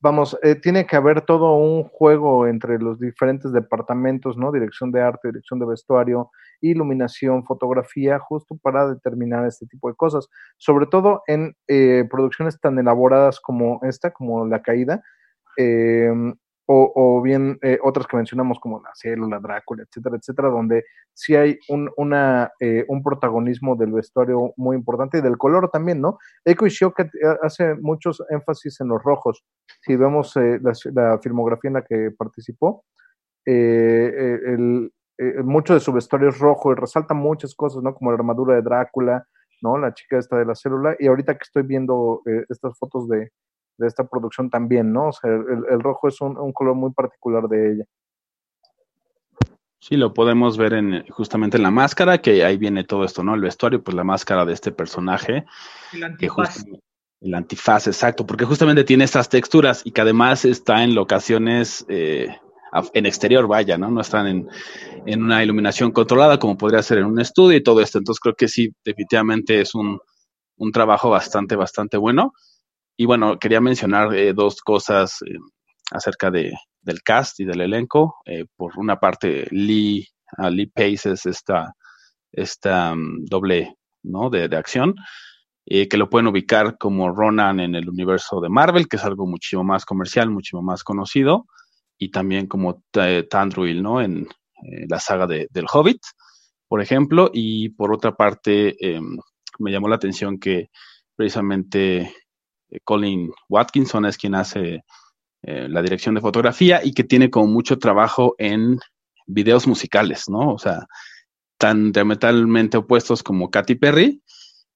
[0.00, 4.52] vamos, eh, tiene que haber todo un juego entre los diferentes departamentos, ¿no?
[4.52, 6.30] Dirección de arte, dirección de vestuario,
[6.60, 10.28] iluminación, fotografía, justo para determinar este tipo de cosas.
[10.56, 15.02] Sobre todo en eh, producciones tan elaboradas como esta, como La Caída,
[15.56, 16.12] eh,
[16.66, 21.58] o, bien eh, otras que mencionamos como La Célula, Drácula, etcétera, etcétera, donde sí hay
[21.68, 26.18] un, una, eh, un protagonismo del vestuario muy importante y del color también, ¿no?
[26.44, 27.10] Eiko Ishioka
[27.42, 29.44] hace muchos énfasis en los rojos.
[29.82, 30.60] Si vemos eh,
[30.94, 32.84] la, filmografía en la que participó,
[33.44, 34.92] el,
[35.44, 37.94] mucho de su vestuario es rojo y resalta muchas cosas, ¿no?
[37.94, 39.26] Como la armadura de Drácula,
[39.60, 39.78] ¿no?
[39.78, 40.96] La chica esta de la célula.
[40.98, 43.30] Y ahorita que estoy viendo estas fotos de,
[43.78, 45.08] de esta producción también, ¿no?
[45.08, 47.84] O sea, el, rojo es un, color muy particular de ella.
[49.80, 53.34] Sí, lo podemos ver en justamente en la máscara, que ahí viene todo esto, ¿no?
[53.34, 55.44] El vestuario, pues la máscara de este personaje.
[55.92, 56.64] El antifaz.
[57.20, 62.28] el antifaz, exacto, porque justamente tiene estas texturas y que además está en locaciones eh,
[62.94, 63.90] en exterior, vaya, ¿no?
[63.90, 64.48] No están en,
[65.04, 67.98] en, una iluminación controlada como podría ser en un estudio y todo esto.
[67.98, 69.98] Entonces creo que sí, definitivamente es un,
[70.56, 72.32] un trabajo bastante, bastante bueno.
[72.96, 75.22] Y bueno, quería mencionar eh, dos cosas.
[75.22, 75.38] Eh,
[75.92, 78.16] acerca de, del cast y del elenco.
[78.24, 80.06] Eh, por una parte, Lee,
[80.38, 81.74] uh, Lee Pace es esta,
[82.32, 84.30] esta um, doble ¿no?
[84.30, 84.94] de, de acción,
[85.64, 89.62] que lo pueden ubicar como Ronan en el universo de Marvel, que es algo muchísimo
[89.62, 91.46] más comercial, muchísimo más conocido,
[91.96, 92.82] y también como
[93.30, 94.00] Tandruil, ¿no?
[94.00, 94.26] En
[94.88, 96.00] la saga de, del Hobbit,
[96.66, 99.16] por ejemplo, y por otra parte, em,
[99.60, 100.70] me llamó la atención que
[101.14, 102.12] precisamente
[102.84, 104.84] Colin Watkinson es quien hace
[105.42, 108.78] eh, la dirección de fotografía y que tiene como mucho trabajo en
[109.26, 110.52] videos musicales, ¿no?
[110.52, 110.86] O sea,
[111.58, 114.22] tan diametralmente opuestos como Katy Perry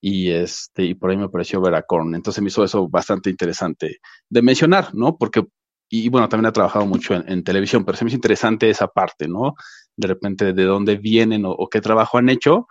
[0.01, 2.15] y este y por ahí me pareció ver a Korn.
[2.15, 3.97] Entonces me hizo eso bastante interesante
[4.29, 5.17] de mencionar, ¿no?
[5.17, 5.45] Porque
[5.89, 9.27] y bueno, también ha trabajado mucho en, televisión, pero se me hizo interesante esa parte,
[9.27, 9.55] ¿no?
[9.95, 12.67] De repente de dónde vienen o, qué trabajo han hecho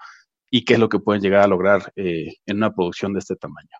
[0.50, 3.36] y qué es lo que pueden llegar a lograr eh, en una producción de este
[3.36, 3.70] tamaño.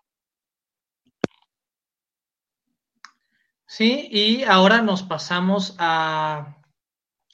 [3.69, 6.57] Sí, y ahora nos pasamos a,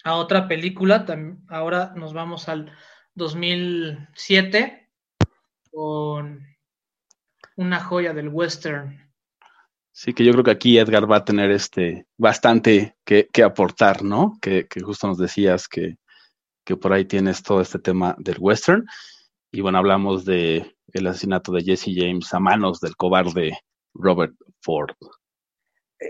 [0.04, 1.06] a otra película.
[1.48, 2.76] Ahora nos vamos al
[3.14, 4.90] 2007
[5.72, 6.44] con
[7.56, 9.00] una joya del western.
[9.92, 14.40] Sí, que yo creo que aquí Edgar va a tener este bastante que, aportar, ¿no?
[14.42, 15.98] Que, justo nos decías que,
[16.66, 18.88] que, por ahí tienes todo este tema del western.
[19.52, 23.60] Y bueno, hablamos de el asesinato de Jesse James a manos del cobarde
[23.94, 24.96] Robert Ford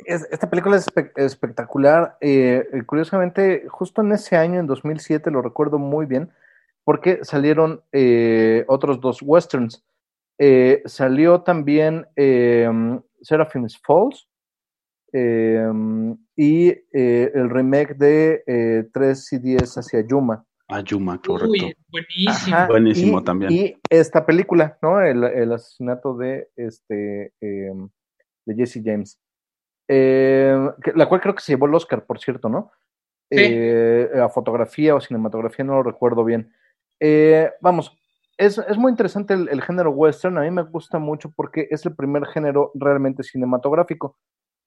[0.05, 2.17] esta película es espectacular.
[2.21, 6.31] Eh, eh, curiosamente, justo en ese año, en 2007, lo recuerdo muy bien,
[6.83, 9.83] porque salieron eh, otros dos westerns.
[10.85, 12.05] salió también
[13.21, 14.27] Seraphim's Falls
[16.35, 20.45] y el remake de 3 y 10 hacia Yuma.
[20.69, 21.67] Ah, Yuma, correcto.
[21.89, 22.67] buenísimo.
[22.67, 23.51] buenísimo también.
[23.51, 24.99] Y esta película, ¿no?
[24.99, 27.31] El, asesinato de este
[28.45, 29.19] de Jesse James.
[29.87, 30.55] Eh,
[30.95, 32.71] la cual creo que se llevó el Oscar, por cierto, ¿no?
[33.29, 36.53] Eh, a fotografía o cinematografía, no lo recuerdo bien.
[36.99, 37.97] Eh, vamos,
[38.37, 42.27] es, muy interesante el, género western, a mí me gusta mucho porque es el primer
[42.27, 44.17] género realmente cinematográfico.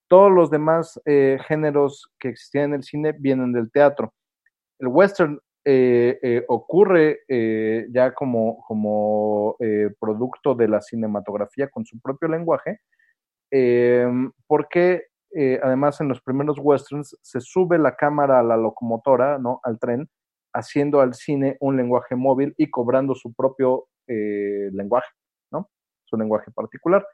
[0.08, 4.14] Todos los demás géneros que existían en el cine vienen del teatro.
[4.78, 5.40] El western
[6.46, 7.20] ocurre
[7.90, 9.56] ya como, como
[9.98, 12.80] producto de la cinematografía con su propio lenguaje,
[14.46, 15.06] porque
[15.38, 19.60] eh, además en los primeros westerns se sube la cámara a la locomotora, ¿no?
[19.64, 20.08] Al tren,
[20.54, 25.10] haciendo al cine un lenguaje móvil y cobrando su propio eh, lenguaje,
[25.52, 25.68] ¿no?
[26.04, 27.06] Su lenguaje particular.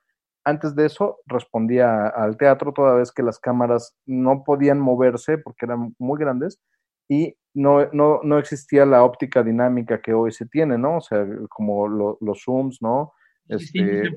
[0.44, 5.66] Antes de eso respondía al teatro toda vez que las cámaras no podían moverse porque
[5.66, 6.60] eran muy grandes
[7.08, 10.98] y no, no, no existía la óptica dinámica que hoy se tiene, ¿no?
[10.98, 13.12] O sea, como los zooms, ¿no?
[13.48, 14.16] Este,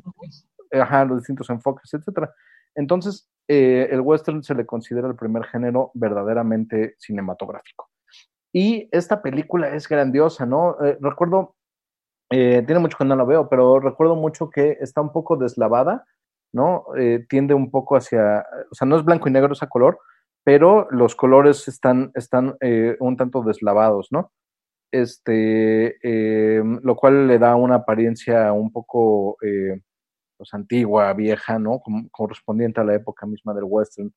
[0.81, 2.33] ajá, los distintos enfoques, etcétera.
[2.75, 7.89] Entonces, eh, el western se le considera el primer género verdaderamente cinematográfico.
[8.51, 10.77] Y esta película es grandiosa, ¿no?
[10.83, 11.55] Eh, recuerdo,
[12.31, 16.05] eh, tiene mucho que no la veo, pero recuerdo mucho que está un poco deslavada,
[16.53, 16.85] ¿no?
[17.27, 19.99] tiende un poco hacia, o sea, no es blanco y negro ese color,
[20.45, 22.55] pero los colores están, están
[22.99, 24.31] un tanto deslavados, ¿no?
[24.89, 29.37] Este, lo cual le da una apariencia un poco
[30.37, 31.81] pues, antigua, vieja, ¿no?
[32.11, 34.13] correspondiente a la época misma del western.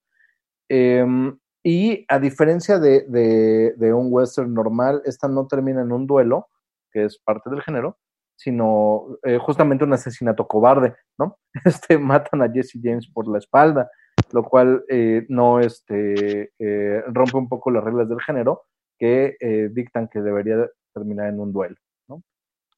[0.69, 6.49] Em, y a diferencia de, un western normal, esta no termina en un duelo,
[6.93, 7.99] que es parte del género,
[8.37, 11.39] sino eh, justamente un asesinato cobarde, ¿no?
[11.65, 13.91] Este, matan a Jesse James por la espalda,
[14.33, 18.63] lo cual eh, no este, eh, rompe un poco las reglas del género
[18.99, 19.37] que
[19.73, 21.77] dictan que debería terminar en un duelo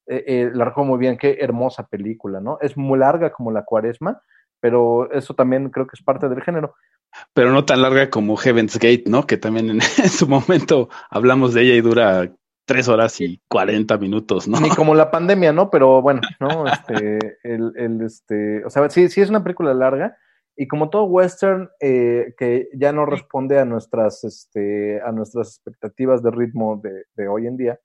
[0.07, 2.57] eh, eh, la muy bien, qué hermosa película, ¿no?
[2.61, 4.21] Es muy larga como la cuaresma,
[4.59, 6.75] pero eso también creo que es parte del género.
[7.33, 9.25] Pero no tan larga como Heaven's Gate, ¿no?
[9.25, 12.31] Que también en, su momento hablamos de ella y dura
[12.65, 14.59] tres horas y cuarenta minutos, ¿no?
[14.59, 15.69] Ni como la pandemia, ¿no?
[15.69, 16.65] Pero bueno, ¿no?
[16.67, 20.17] Este, el, el, este, o sea, sí, sí es una película larga
[20.55, 26.21] y como todo western eh, que ya no responde a nuestras, este, a nuestras expectativas
[26.21, 27.79] de ritmo de, de hoy en día,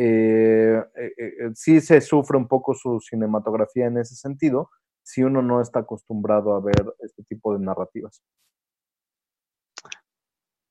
[0.00, 4.70] eh, eh, eh, sí se sufre un poco su cinematografía en ese sentido,
[5.02, 8.22] si uno no está acostumbrado a ver este tipo de narrativas.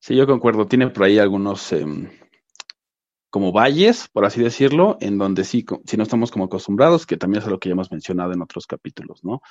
[0.00, 0.66] Sí, yo concuerdo.
[0.66, 2.08] Tiene por ahí algunos em,
[3.28, 7.42] como valles, por así decirlo, en donde sí, si no estamos como acostumbrados, que también
[7.42, 9.42] es lo que ya hemos mencionado en otros capítulos, ¿no?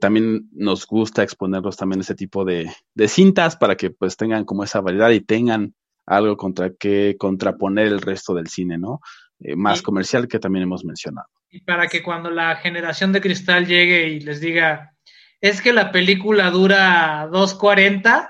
[0.00, 4.62] también nos gusta exponerlos también ese tipo de, de, cintas para que pues tengan como
[4.62, 5.74] esa variedad y tengan
[6.10, 9.00] algo contra que contraponer el resto del cine, ¿no?
[9.38, 11.28] Eh, más comercial que también hemos mencionado.
[11.50, 14.92] Y para que cuando la generación de cristal llegue y les diga,
[15.40, 18.28] es que la película dura 2.40,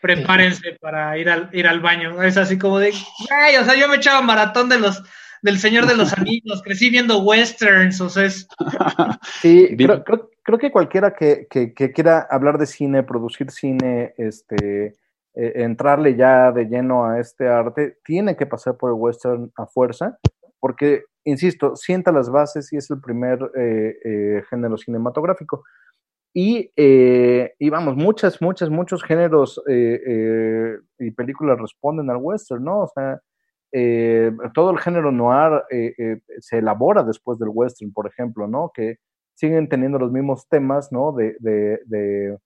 [0.00, 2.20] prepárense para ir al, ir al baño.
[2.22, 2.92] Es así como de,
[3.30, 5.02] ay, o sea, yo me echaba maratón de los
[5.42, 8.48] del Señor de los Anillos, crecí viendo westerns, o sea, es...
[9.40, 10.04] Sí, creo,
[10.42, 14.94] creo, que cualquiera que, que, quiera hablar de cine, producir cine, este,
[15.34, 19.66] eh, entrarle ya de lleno a este arte, tiene que pasar por el western a
[19.66, 20.18] fuerza,
[20.60, 25.64] porque, insisto, sienta las bases y es el primer eh, eh, género cinematográfico.
[26.34, 32.80] Y, y, vamos, muchas, muchas, muchos géneros y películas responden al western, ¿no?
[32.84, 33.20] O sea,
[34.54, 35.62] todo el género noir
[36.40, 38.70] se elabora después del western, por ejemplo, ¿no?
[38.74, 38.96] Que
[39.34, 41.12] siguen teniendo los mismos temas, ¿no?
[41.12, 42.38] De, de,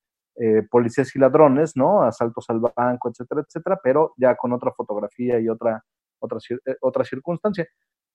[0.70, 2.02] policías y ladrones, ¿no?
[2.02, 5.82] Asaltos al banco, etcétera, etcétera, pero ya con otra fotografía y otra,
[6.18, 6.38] otra,
[6.80, 7.66] otra circunstancia.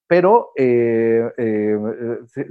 [0.07, 0.51] Pero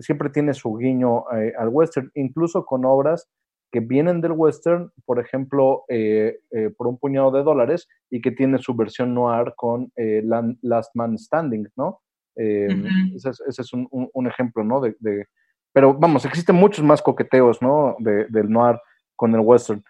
[0.01, 3.29] siempre tiene su guiño al western, incluso con obras
[3.71, 8.33] que vienen del western, por ejemplo, eh, eh, por un puñado de dólares y que
[8.33, 10.23] tiene su versión noir con eh,
[10.63, 12.01] Last Man Standing, ¿no?
[12.35, 14.81] ese, es, un, ejemplo, ¿no?
[14.81, 15.27] De,
[15.73, 17.97] pero vamos, existen muchos más coqueteos, ¿no?
[17.99, 18.79] del noir
[19.21, 19.85] con el western.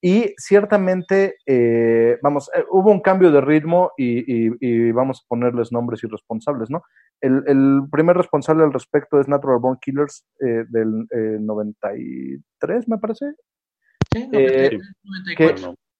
[0.00, 6.04] Y ciertamente, eh, vamos, eh, hubo un cambio de ritmo y, vamos a ponerles nombres
[6.04, 6.84] y responsables, ¿no?
[7.20, 11.08] El, primer responsable al respecto es Natural Born Killers eh, del
[11.40, 13.32] 93, me parece.
[14.14, 14.78] Sí, que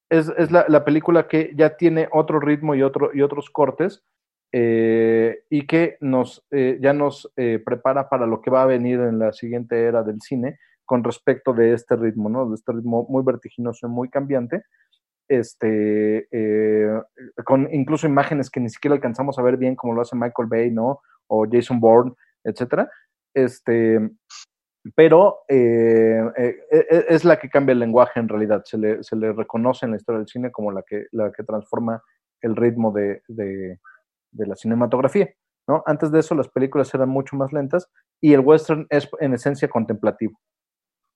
[0.08, 4.04] es, es la, la, película que ya tiene otro ritmo y, otro, y otros cortes
[4.52, 9.82] y que nos, ya nos prepara para lo que va a venir en la siguiente
[9.82, 12.48] era del cine, con respecto de este ritmo, ¿no?
[12.48, 14.62] De este ritmo muy vertiginoso y muy cambiante,
[15.28, 17.02] este, eh,
[17.44, 20.70] con incluso imágenes que ni siquiera alcanzamos a ver bien, como lo hace Michael Bay,
[20.70, 21.00] ¿no?
[21.26, 22.12] O Jason Bourne,
[22.44, 22.88] etcétera.
[23.34, 24.00] Este,
[24.94, 26.56] pero eh, eh,
[27.08, 28.62] es la que cambia el lenguaje en realidad.
[28.64, 31.42] Se le, se le, reconoce en la historia del cine como la que, la que
[31.42, 32.00] transforma
[32.40, 33.80] el ritmo de, de,
[34.30, 35.28] de la cinematografía.
[35.66, 35.82] ¿no?
[35.86, 37.90] Antes de eso las películas eran mucho más lentas
[38.20, 40.38] y el western es en esencia contemplativo.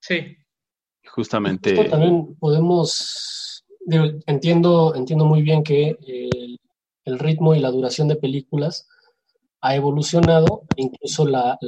[0.00, 0.36] Sí.
[1.06, 1.88] Justamente.
[1.88, 3.64] también podemos,
[4.26, 5.96] entiendo, entiendo muy bien que
[7.04, 8.86] el, ritmo y la duración de películas
[9.60, 11.58] ha evolucionado, incluso la,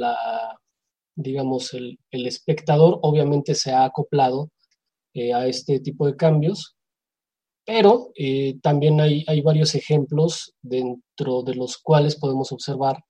[1.15, 4.49] digamos, el, espectador obviamente se ha acoplado
[5.13, 6.77] eh, a este tipo de cambios,
[7.65, 13.03] pero eh, también hay, hay varios ejemplos dentro de los cuales podemos observar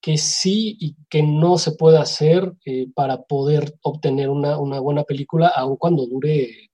[0.00, 5.48] que sí y que no se puede hacer eh, para poder obtener una, buena película,
[5.48, 6.70] aun cuando dure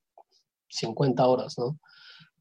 [0.69, 1.79] 50 horas, ¿no?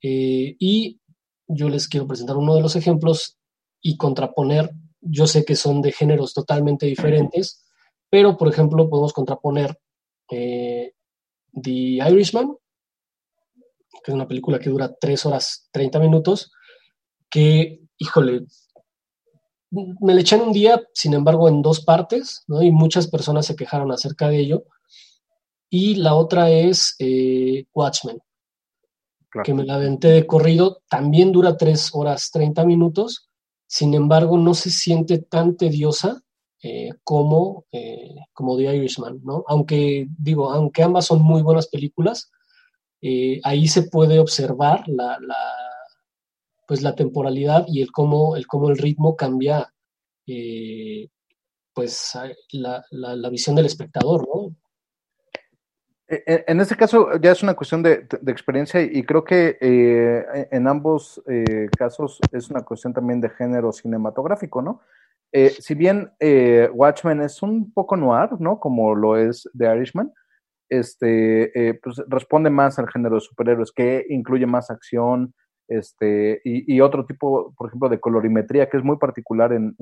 [0.01, 0.99] Eh, y
[1.47, 3.37] yo les quiero presentar uno de los ejemplos
[3.81, 4.71] y contraponer,
[5.01, 7.65] yo sé que son de géneros totalmente diferentes,
[8.09, 9.79] pero por ejemplo podemos contraponer
[10.31, 10.93] eh,
[11.53, 12.55] The Irishman,
[14.03, 16.51] que es una película que dura 3 horas 30 minutos,
[17.29, 18.45] que, híjole,
[19.99, 22.61] me le eché en un día, sin embargo, en dos partes, ¿no?
[22.61, 24.65] Y muchas personas se quejaron acerca de ello.
[25.69, 28.19] Y la otra es eh, Watchmen,
[29.43, 30.81] que me la aventé de corrido.
[30.89, 33.29] También dura tres horas 30 minutos.
[33.67, 36.21] Sin embargo, no se siente tan tediosa
[36.61, 39.43] eh, como, eh, como The Irishman, ¿no?
[39.47, 42.31] Aunque, digo, aunque ambas son muy buenas películas,
[43.43, 45.19] ahí se puede observar la
[46.67, 49.71] pues la temporalidad y el cómo el, cómo el ritmo cambia
[50.27, 51.09] eh,
[51.73, 52.17] pues
[52.53, 54.55] la, la, visión del espectador, ¿no?
[56.07, 60.47] E, e, en este caso ya es una cuestión de, experiencia y creo que eh,
[60.51, 64.81] en ambos eh, casos es una cuestión también de género cinematográfico, ¿no?
[65.59, 66.13] si bien
[66.71, 68.57] Watchmen es un poco noir, ¿no?
[68.57, 70.13] Como lo es The Irishman,
[70.69, 75.33] este, pues responde más al género de superhéroes, que incluye más acción,
[75.67, 79.75] este, y, otro tipo, por ejemplo, de colorimetría que es muy particular en,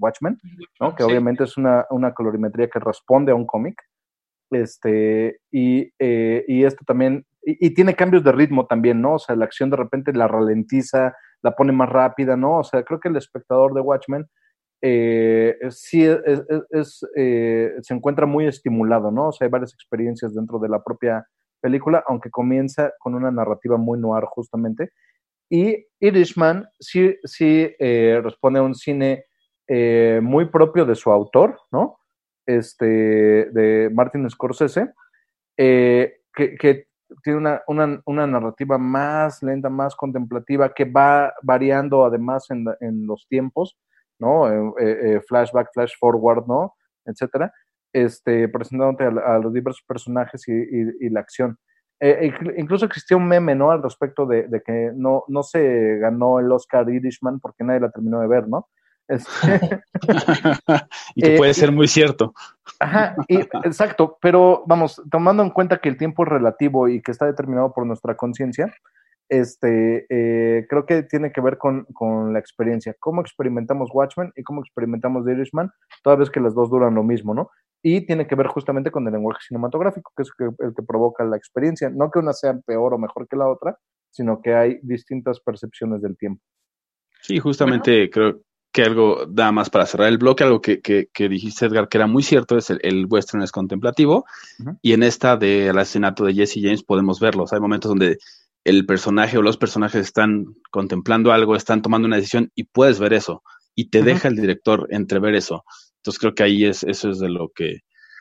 [0.00, 0.38] Watchmen,
[0.80, 0.94] ¿no?
[0.94, 3.80] que obviamente es una, colorimetría que responde a un cómic.
[4.50, 9.14] Este, y, eh, y esto también, y, tiene cambios de ritmo también, ¿no?
[9.14, 12.58] O sea, la acción de repente la ralentiza, la pone más rápida, ¿no?
[12.58, 14.26] O sea, creo que el espectador de Watchmen
[14.82, 19.28] eh, sí es, eh, se encuentra muy estimulado, ¿no?
[19.28, 21.26] O sea, hay varias experiencias dentro de la propia
[21.66, 24.92] película, aunque comienza con una narrativa muy noir justamente.
[25.50, 29.24] Y Irishman sí, sí eh, responde a un cine
[29.66, 31.98] eh, muy propio de su autor, ¿no?
[32.46, 34.92] Este, de Martin Scorsese,
[35.56, 36.86] eh, que,
[37.24, 43.06] tiene una, una, una, narrativa más lenta, más contemplativa, que va variando además en, en
[43.08, 43.76] los tiempos,
[44.20, 44.74] ¿no?
[45.26, 46.74] flashback, flash forward, ¿no?
[47.04, 47.52] Etcétera
[47.96, 51.56] este, presentándote a, los diversos personajes y, la acción.
[51.98, 53.70] Eh, incluso existía un meme, ¿no?
[53.70, 58.20] Al respecto de, que no, no se ganó el Oscar Irishman porque nadie la terminó
[58.20, 58.68] de ver, ¿no?
[59.08, 59.82] Este,
[61.14, 62.34] y que puede ser muy cierto.
[62.80, 67.24] Ajá, exacto, pero vamos, tomando en cuenta que el tiempo es relativo y que está
[67.24, 68.74] determinado por nuestra conciencia,
[69.28, 71.86] este, eh, creo que tiene que ver con,
[72.32, 72.94] la experiencia.
[73.00, 75.70] ¿Cómo experimentamos Watchmen y cómo experimentamos The Irishman?
[76.02, 77.50] Toda vez que las dos duran lo mismo, ¿no?
[77.82, 81.36] Y tiene que ver justamente con el lenguaje cinematográfico, que es el que provoca la
[81.36, 81.90] experiencia.
[81.90, 83.78] No que una sea peor o mejor que la otra,
[84.10, 86.42] sino que hay distintas percepciones del tiempo.
[87.20, 88.40] Sí, justamente creo
[88.72, 92.06] que algo, da más para cerrar el bloque, algo que, que, dijiste, Edgar, que era
[92.06, 94.26] muy cierto, es el, western es contemplativo,
[94.82, 97.52] y en esta del asesinato de Jesse James podemos verlos.
[97.52, 98.18] Hay momentos donde
[98.64, 103.14] el personaje o los personajes están contemplando algo, están tomando una decisión y puedes ver
[103.14, 103.42] eso
[103.74, 105.64] y te deja el director entrever eso.
[106.06, 107.80] Entonces creo que ahí es eso es de lo que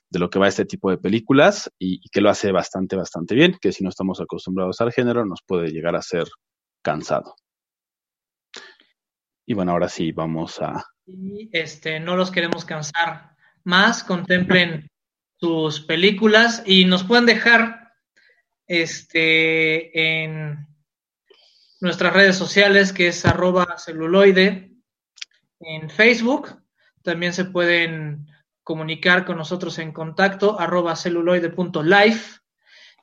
[0.09, 3.57] de lo que va este tipo de películas y, que lo hace bastante bastante bien,
[3.61, 6.27] que si no estamos acostumbrados al género nos puede llegar a ser
[6.81, 7.35] cansado.
[9.45, 10.83] Y bueno, ahora sí vamos a
[11.51, 14.89] este no los queremos cansar más, contemplen
[15.39, 17.93] sus películas y nos pueden dejar
[18.65, 20.67] este, en
[21.81, 24.71] nuestras redes sociales, que es arroba celuloide,
[25.59, 26.64] en Facebook.
[27.06, 28.27] También se pueden
[28.64, 32.19] comunicar con nosotros en contacto, arroba celuloide.live.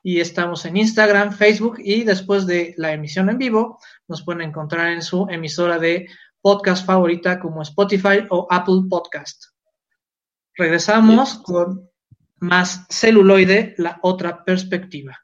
[0.03, 4.91] Y estamos en Instagram, Facebook y después de la emisión en vivo nos pueden encontrar
[4.91, 6.09] en su emisora de
[6.41, 9.45] podcast favorita como Spotify o Apple Podcast.
[10.55, 11.89] Regresamos con
[12.35, 15.22] más celuloide, la otra perspectiva.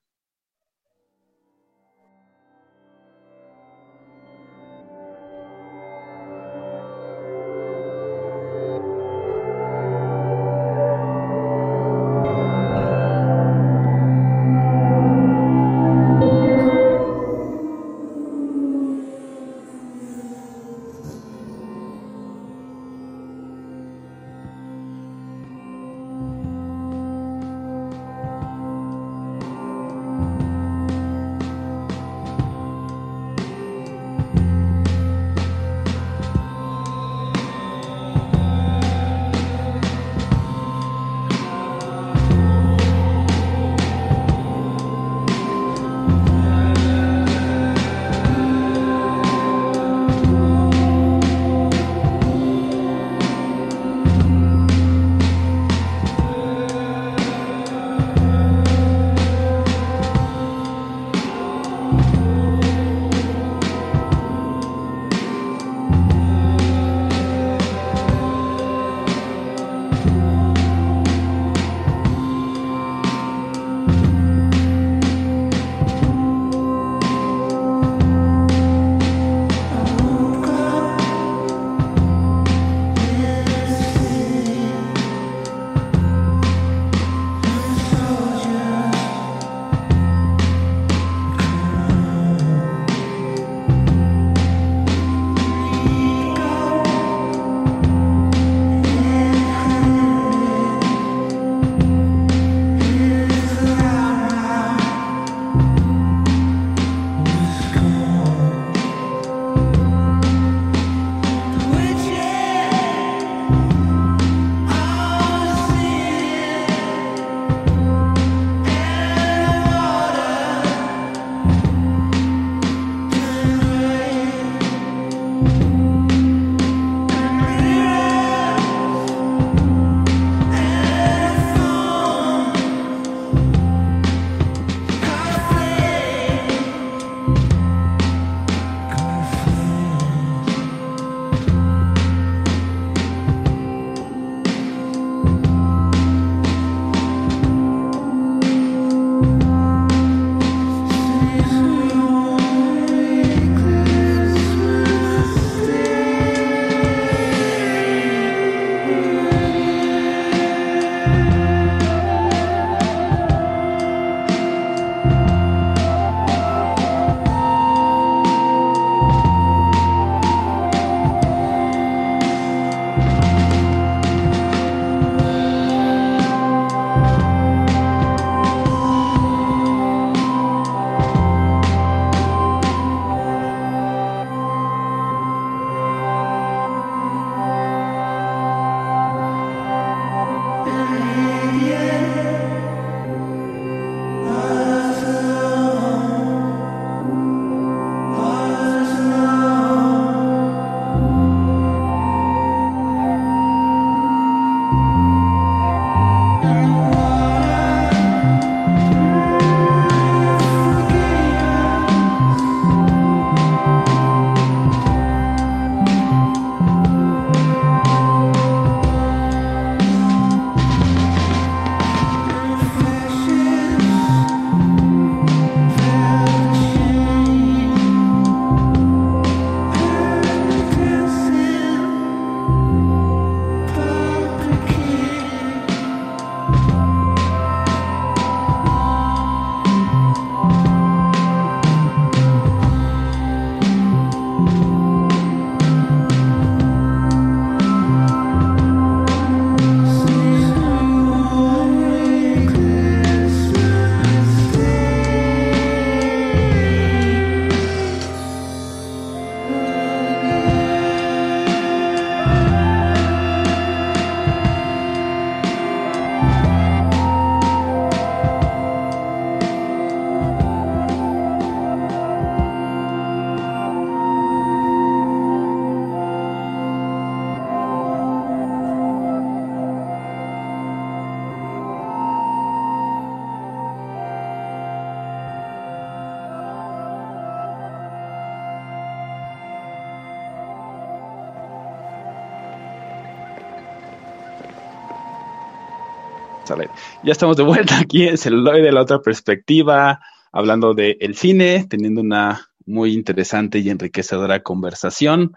[297.03, 299.99] Ya estamos de vuelta aquí en Celuloide de la otra perspectiva,
[300.31, 305.33] hablando del el cine, teniendo una muy interesante y enriquecedora conversación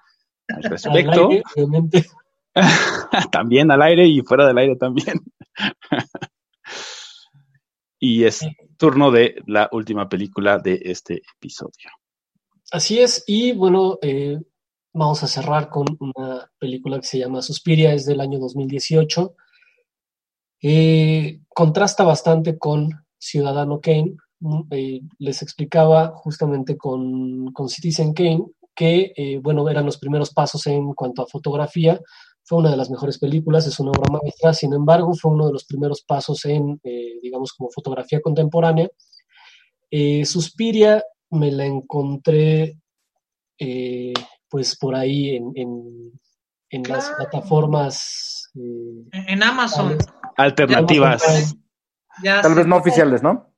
[0.49, 1.31] al respecto.
[3.33, 5.21] también al aire y fuera del aire también.
[7.99, 11.91] y es turno de la última película de este episodio.
[12.71, 14.41] Así es, y bueno, eh,
[14.93, 19.37] vamos a cerrar con una película que se llama Suspiria, es del año 2018.
[20.63, 24.15] Eh, contrasta bastante con Ciudadano Kane.
[24.71, 28.45] Eh, les explicaba justamente con, con Citizen Kane
[28.75, 32.01] que, eh, bueno, eran los primeros pasos en cuanto a fotografía.
[32.45, 35.53] Fue una de las mejores películas, es una obra maestra, sin embargo, fue uno de
[35.53, 36.81] los primeros pasos en,
[37.23, 38.91] digamos, como fotografía contemporánea.
[40.25, 42.81] Suspiria me la encontré,
[44.49, 45.53] pues, por ahí en,
[46.69, 48.42] en, las plataformas.
[48.55, 49.97] En Amazon
[50.37, 51.57] alternativas.
[52.23, 53.53] Tal vez no oficiales, ¿no?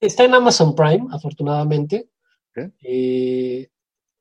[0.00, 2.10] Está en Amazon Prime, afortunadamente.
[2.82, 3.68] Eh,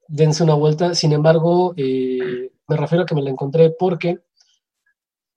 [0.07, 0.93] dense una vuelta.
[0.93, 4.19] Sin embargo, eh, me refiero a que me la encontré porque,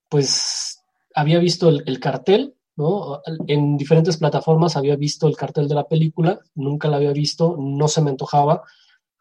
[0.09, 0.83] pues,
[1.15, 3.23] había visto el, cartel, ¿no?
[3.47, 7.89] En diferentes plataformas había visto el cartel de la película, nunca la había visto, no
[7.89, 8.63] se me antojaba.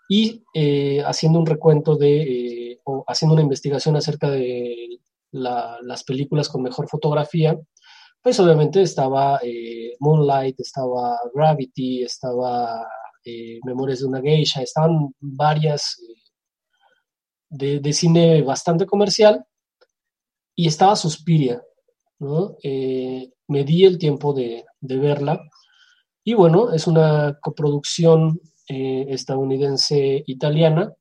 [0.10, 2.63] Y eh, haciendo un recuento de,
[3.08, 5.00] haciendo una investigación acerca de
[5.32, 7.58] las películas con mejor fotografía,
[8.24, 12.88] pues obviamente estaba eh, Moonlight, estaba Gravity, estaba
[13.26, 16.00] eh, Memorias de una Geisha, estaban varias
[17.60, 19.46] eh, de, cine bastante comercial
[20.56, 21.62] y estaba Suspiria,
[22.20, 22.56] ¿no?
[23.48, 25.42] me di el tiempo de, de, verla
[26.24, 30.94] y bueno, es una coproducción estadounidense-italiana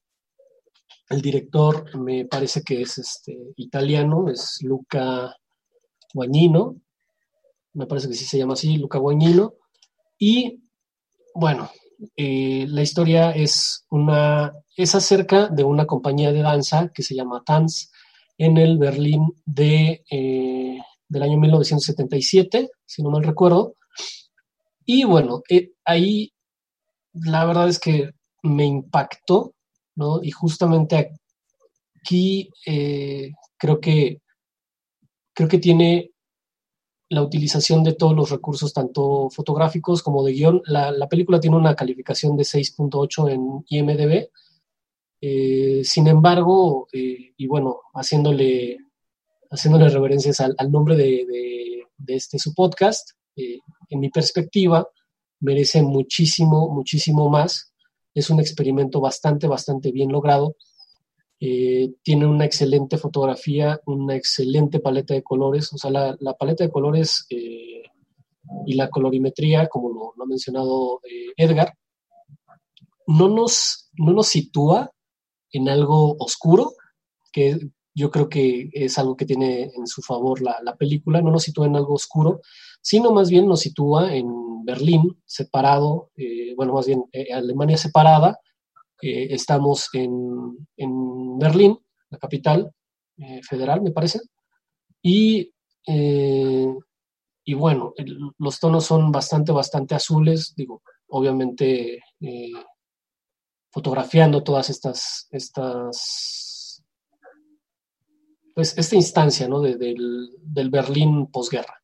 [1.13, 5.37] el director me parece que es este, italiano, es Luca
[6.15, 6.77] Guagnino,
[7.75, 9.55] me parece que sí se llama así, Luca Guagnino.
[10.19, 10.63] Y
[11.35, 11.71] bueno,
[12.17, 17.43] eh, la historia es, una, es acerca de una compañía de danza que se llama
[17.45, 17.91] Tanz
[18.39, 20.79] en el Berlín de, eh,
[21.09, 23.77] del año 1977, si no mal recuerdo.
[24.85, 26.33] Y bueno, eh, ahí
[27.13, 28.11] la verdad es que
[28.43, 29.55] me impactó
[30.23, 31.15] Y justamente
[31.97, 34.21] aquí eh, creo que
[35.35, 36.11] creo que tiene
[37.09, 40.63] la utilización de todos los recursos, tanto fotográficos como de guion.
[40.67, 44.29] La, película tiene una calificación de 6.8 en IMDB.
[45.21, 48.79] Eh, sin embargo, eh, y bueno, haciéndole,
[49.51, 51.27] haciéndole reverencias al, nombre de,
[51.99, 54.87] de, este su podcast, en mi perspectiva,
[55.41, 57.72] merece muchísimo, muchísimo más
[58.15, 60.57] es un experimento bastante, bastante bien logrado.
[61.41, 65.73] Eh, tiene una excelente fotografía, una excelente paleta de colores.
[65.73, 67.83] O sea, la, paleta de colores eh,
[68.67, 71.75] y la colorimetría, como lo, ha mencionado eh, Edgar,
[73.07, 74.93] no nos, no nos sitúa
[75.51, 76.73] en algo oscuro,
[77.33, 77.59] que
[77.95, 81.43] yo creo que es algo que tiene en su favor la, la película, no nos
[81.43, 82.41] sitúa en algo oscuro,
[82.81, 88.39] sino más bien nos sitúa en Berlín, separado, eh, bueno, más bien eh, Alemania separada.
[89.01, 91.79] Eh, estamos en, Berlín,
[92.11, 92.73] la capital
[93.49, 94.21] federal, me parece.
[95.03, 95.53] Y,
[95.85, 97.95] y bueno,
[98.39, 102.01] los tonos son bastante, bastante azules, digo, obviamente
[103.71, 106.85] fotografiando todas estas, estas
[108.55, 109.61] pues esta instancia ¿no?
[109.61, 111.82] del, del Berlín posguerra.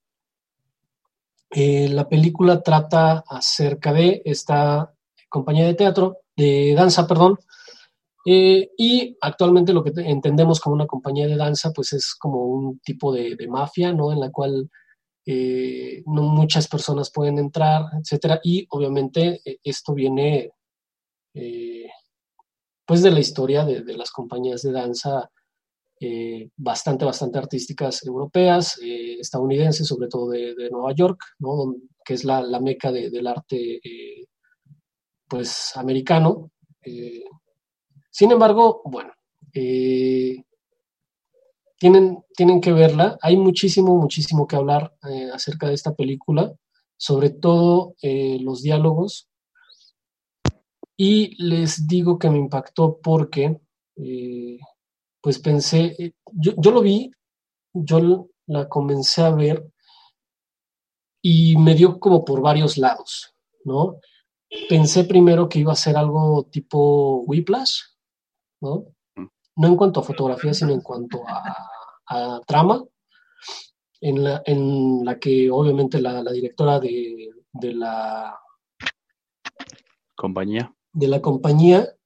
[1.51, 4.95] Eh, la película trata acerca de esta
[5.29, 7.39] compañía de teatro, de danza, perdón,
[8.27, 12.79] eh, y actualmente lo que entendemos como una compañía de danza, pues es como un
[12.81, 14.13] tipo de, mafia, ¿no?
[14.13, 14.71] En la cual
[15.25, 20.53] eh, no muchas personas pueden entrar, etcétera, y obviamente esto viene,
[22.87, 25.31] pues, de la historia de las compañías de danza
[26.01, 31.75] eh, bastante, bastante artísticas europeas, eh, estadounidenses, sobre todo de, Nueva York, ¿no?
[32.05, 34.27] que es la, meca del arte eh,
[35.27, 36.53] pues americano.
[38.11, 39.13] sin embargo, bueno,
[41.79, 43.19] tienen, tienen que verla.
[43.21, 44.95] Hay muchísimo, muchísimo que hablar
[45.33, 46.55] acerca de esta película,
[46.97, 49.29] sobre todo los diálogos.
[50.97, 53.61] Y les digo que me impactó porque
[55.21, 57.11] pues pensé, eh, yo, yo lo vi,
[57.73, 59.71] yo la comencé a ver
[61.23, 63.35] y me dio como por varios lados,
[63.65, 64.01] ¿no?
[64.69, 67.81] Pensé primero que iba a ser algo tipo Whiplash,
[68.61, 68.87] ¿no?
[69.57, 72.83] No en cuanto a fotografía, sino en cuanto a, trama.
[74.01, 78.39] en la, en la que obviamente la, directora de, la
[80.15, 81.98] compañía de la compañía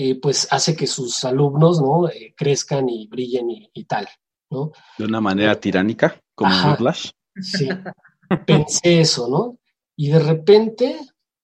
[0.00, 4.08] eh, pues hace que sus alumnos no eh, crezcan y brillen y, tal
[4.50, 7.10] no de una manera tiránica como Flash
[7.40, 7.68] sí.
[8.46, 9.58] Pensé eso no
[9.96, 11.00] y de repente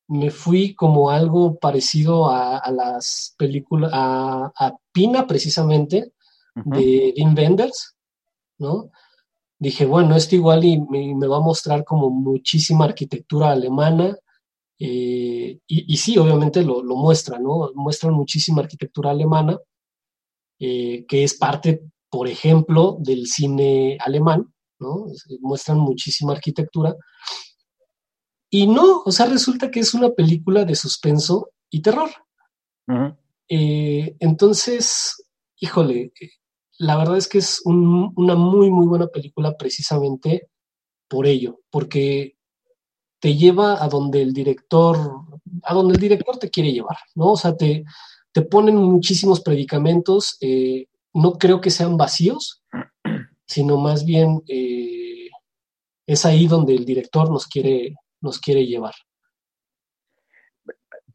[0.06, 6.12] me fui como algo parecido a, las películas a, a, Pina precisamente
[6.54, 7.96] de Dean Wenders
[8.58, 8.90] no
[9.64, 14.16] dije, bueno, esto igual y me, va a mostrar como muchísima arquitectura alemana.
[14.78, 17.70] Eh, y, sí, obviamente lo, muestra, ¿no?
[17.74, 19.58] Muestran muchísima arquitectura alemana,
[20.58, 25.06] eh, que es parte, por ejemplo, del cine alemán, ¿no?
[25.40, 26.94] Muestran muchísima arquitectura.
[28.50, 32.10] Y no, o sea, resulta que es una película de suspenso y terror.
[33.48, 35.26] Eh, entonces,
[35.58, 36.12] híjole,
[36.78, 40.48] la verdad es que es una muy, muy buena película precisamente
[41.08, 42.33] por ello, porque
[43.24, 44.98] te lleva a donde el director,
[45.62, 47.32] a donde el director te quiere llevar, ¿no?
[47.32, 47.82] O sea, te,
[48.32, 52.62] te ponen muchísimos predicamentos, eh, no creo que sean vacíos,
[53.46, 55.30] sino más bien eh,
[56.06, 58.92] es ahí donde el director nos quiere, nos quiere llevar.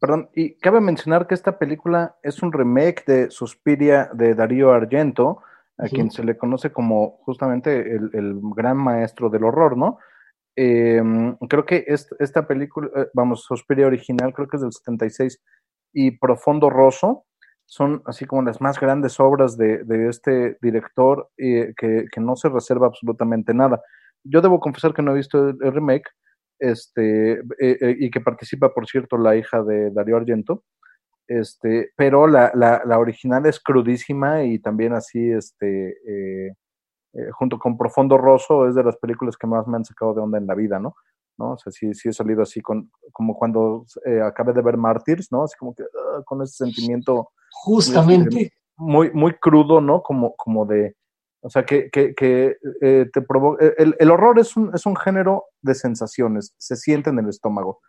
[0.00, 5.42] Perdón, y cabe mencionar que esta película es un remake de Suspiria de Darío Argento,
[5.78, 9.98] a quien se le conoce como justamente el, gran maestro del horror, ¿no?
[10.62, 15.40] Em, creo que esta película, eh, vamos, Suspiria original, creo que es del 76,
[15.94, 17.24] y Profundo Rosso,
[17.64, 22.88] son así como las más grandes obras de, este director eh, que, no se reserva
[22.88, 23.80] absolutamente nada.
[24.22, 26.10] Yo debo confesar que no he visto el, remake,
[26.58, 30.64] este, eh, y que participa, por cierto, la hija de Darío Argento,
[31.26, 35.96] este, pero la, la, original es crudísima y también así, este,
[37.12, 40.14] eh, eh, junto con Profundo Rosso, es de las películas que más me han sacado
[40.14, 40.94] de onda en la vida, ¿no?
[41.38, 41.52] ¿no?
[41.52, 45.32] O sea, sí, sí he salido así con, como cuando eh, acabé de ver Martyrs,
[45.32, 45.44] ¿no?
[45.44, 47.30] Así como que ah, con ese sentimiento.
[47.50, 48.52] Justamente.
[48.76, 50.02] muy, muy crudo, ¿no?
[50.02, 50.96] Como, como de,
[51.42, 53.64] o sea, que, que, que te provoca.
[53.78, 57.80] El, el, horror es un, es un género de sensaciones, se siente en el estómago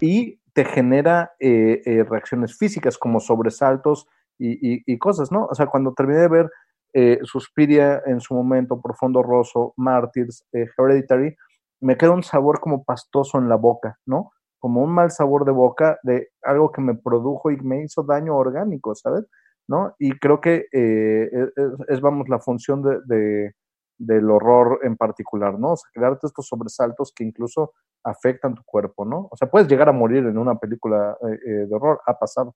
[0.00, 4.06] y te genera eh, eh, reacciones físicas como sobresaltos
[4.40, 5.46] y, cosas, ¿no?
[5.46, 6.50] O sea, cuando terminé de ver
[6.92, 11.36] eh, Suspiria en su momento, Profundo Rosso, Martyrs, Hereditary,
[11.80, 14.32] me queda un sabor como pastoso en la boca, ¿no?
[14.58, 18.36] Como un mal sabor de boca de algo que me produjo y me hizo daño
[18.36, 19.26] orgánico, ¿sabes?
[19.68, 19.94] ¿No?
[19.98, 23.52] Y creo que es, vamos, la función de
[23.98, 25.72] del horror en particular, ¿no?
[25.72, 27.72] O sea, crearte estos sobresaltos que incluso
[28.04, 29.28] afectan tu cuerpo, ¿no?
[29.30, 32.54] O sea, puedes llegar a morir en una película eh, eh, de horror, ha pasado.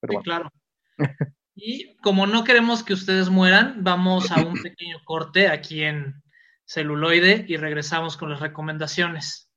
[0.00, 0.48] Pero sí, claro.
[1.56, 6.22] y como no queremos que ustedes mueran, vamos a un pequeño corte aquí en
[6.66, 9.50] celuloide y regresamos con las recomendaciones.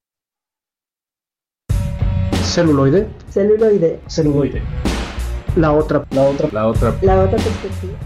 [2.41, 3.07] Celuloide.
[3.29, 3.99] Celuloide.
[4.07, 4.63] Celuloide.
[5.57, 7.97] La otra, la otra, la otra, la otra perspectiva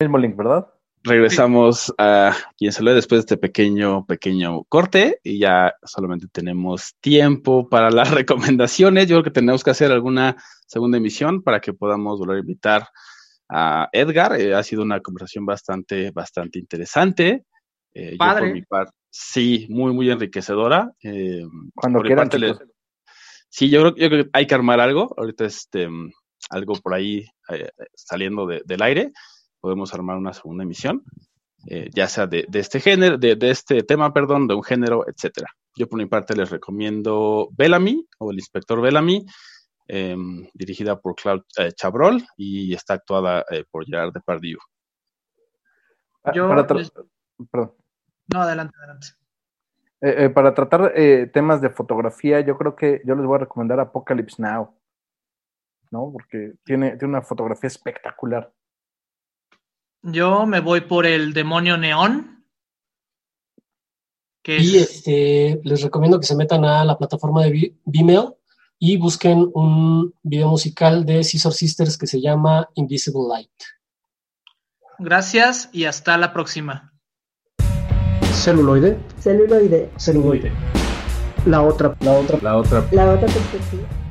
[0.00, 0.68] mismo link, ¿verdad?
[1.08, 7.66] Regresamos a quien salió después de este pequeño, pequeño corte y ya solamente tenemos tiempo
[7.68, 9.06] para las recomendaciones.
[9.06, 10.36] Yo creo que tenemos que hacer alguna
[10.66, 12.88] segunda emisión para que podamos volver a invitar
[13.48, 14.38] a Edgar.
[14.38, 17.46] Eh, ha sido una conversación bastante, bastante interesante.
[17.94, 18.66] Eh, Padre.
[19.08, 20.92] sí, muy, muy enriquecedora.
[21.02, 21.42] Eh,
[21.74, 22.28] Cuando quieran.
[23.48, 25.14] Sí, yo creo, yo creo, que hay que armar algo.
[25.16, 25.88] Ahorita este,
[26.50, 27.24] algo por ahí
[27.94, 29.10] saliendo del aire
[29.60, 31.04] podemos armar una segunda emisión,
[31.66, 35.48] eh, ya sea de, este género, de, este tema, perdón, de un género, etcétera.
[35.74, 39.26] Yo por mi parte les recomiendo Bellamy o el inspector Bellamy,
[39.86, 44.58] em, dirigida por Claude eh, Chabrol y está actuada eh, por Gerard Depardieu.
[46.24, 46.48] Ah, yo
[47.50, 47.74] Perdón.
[48.32, 50.34] No, adelante, adelante.
[50.34, 50.92] para tratar
[51.32, 54.76] temas de fotografía, yo creo que yo les voy a recomendar Apocalypse Now,
[55.90, 56.10] ¿no?
[56.12, 58.52] Porque tiene, tiene una fotografía espectacular.
[60.02, 62.44] Yo me voy por el demonio neón.
[64.44, 68.38] y este, les recomiendo que se metan a la plataforma de Vimeo
[68.78, 73.50] y busquen un video musical de Scissor Sisters que se llama Invisible Light.
[74.98, 76.92] Gracias y hasta la próxima.
[78.32, 78.98] Celuloide.
[79.20, 79.90] Celuloide.
[79.98, 80.52] Celuloide.
[81.44, 84.07] La otra, la otra, la otra, la otra perspectiva.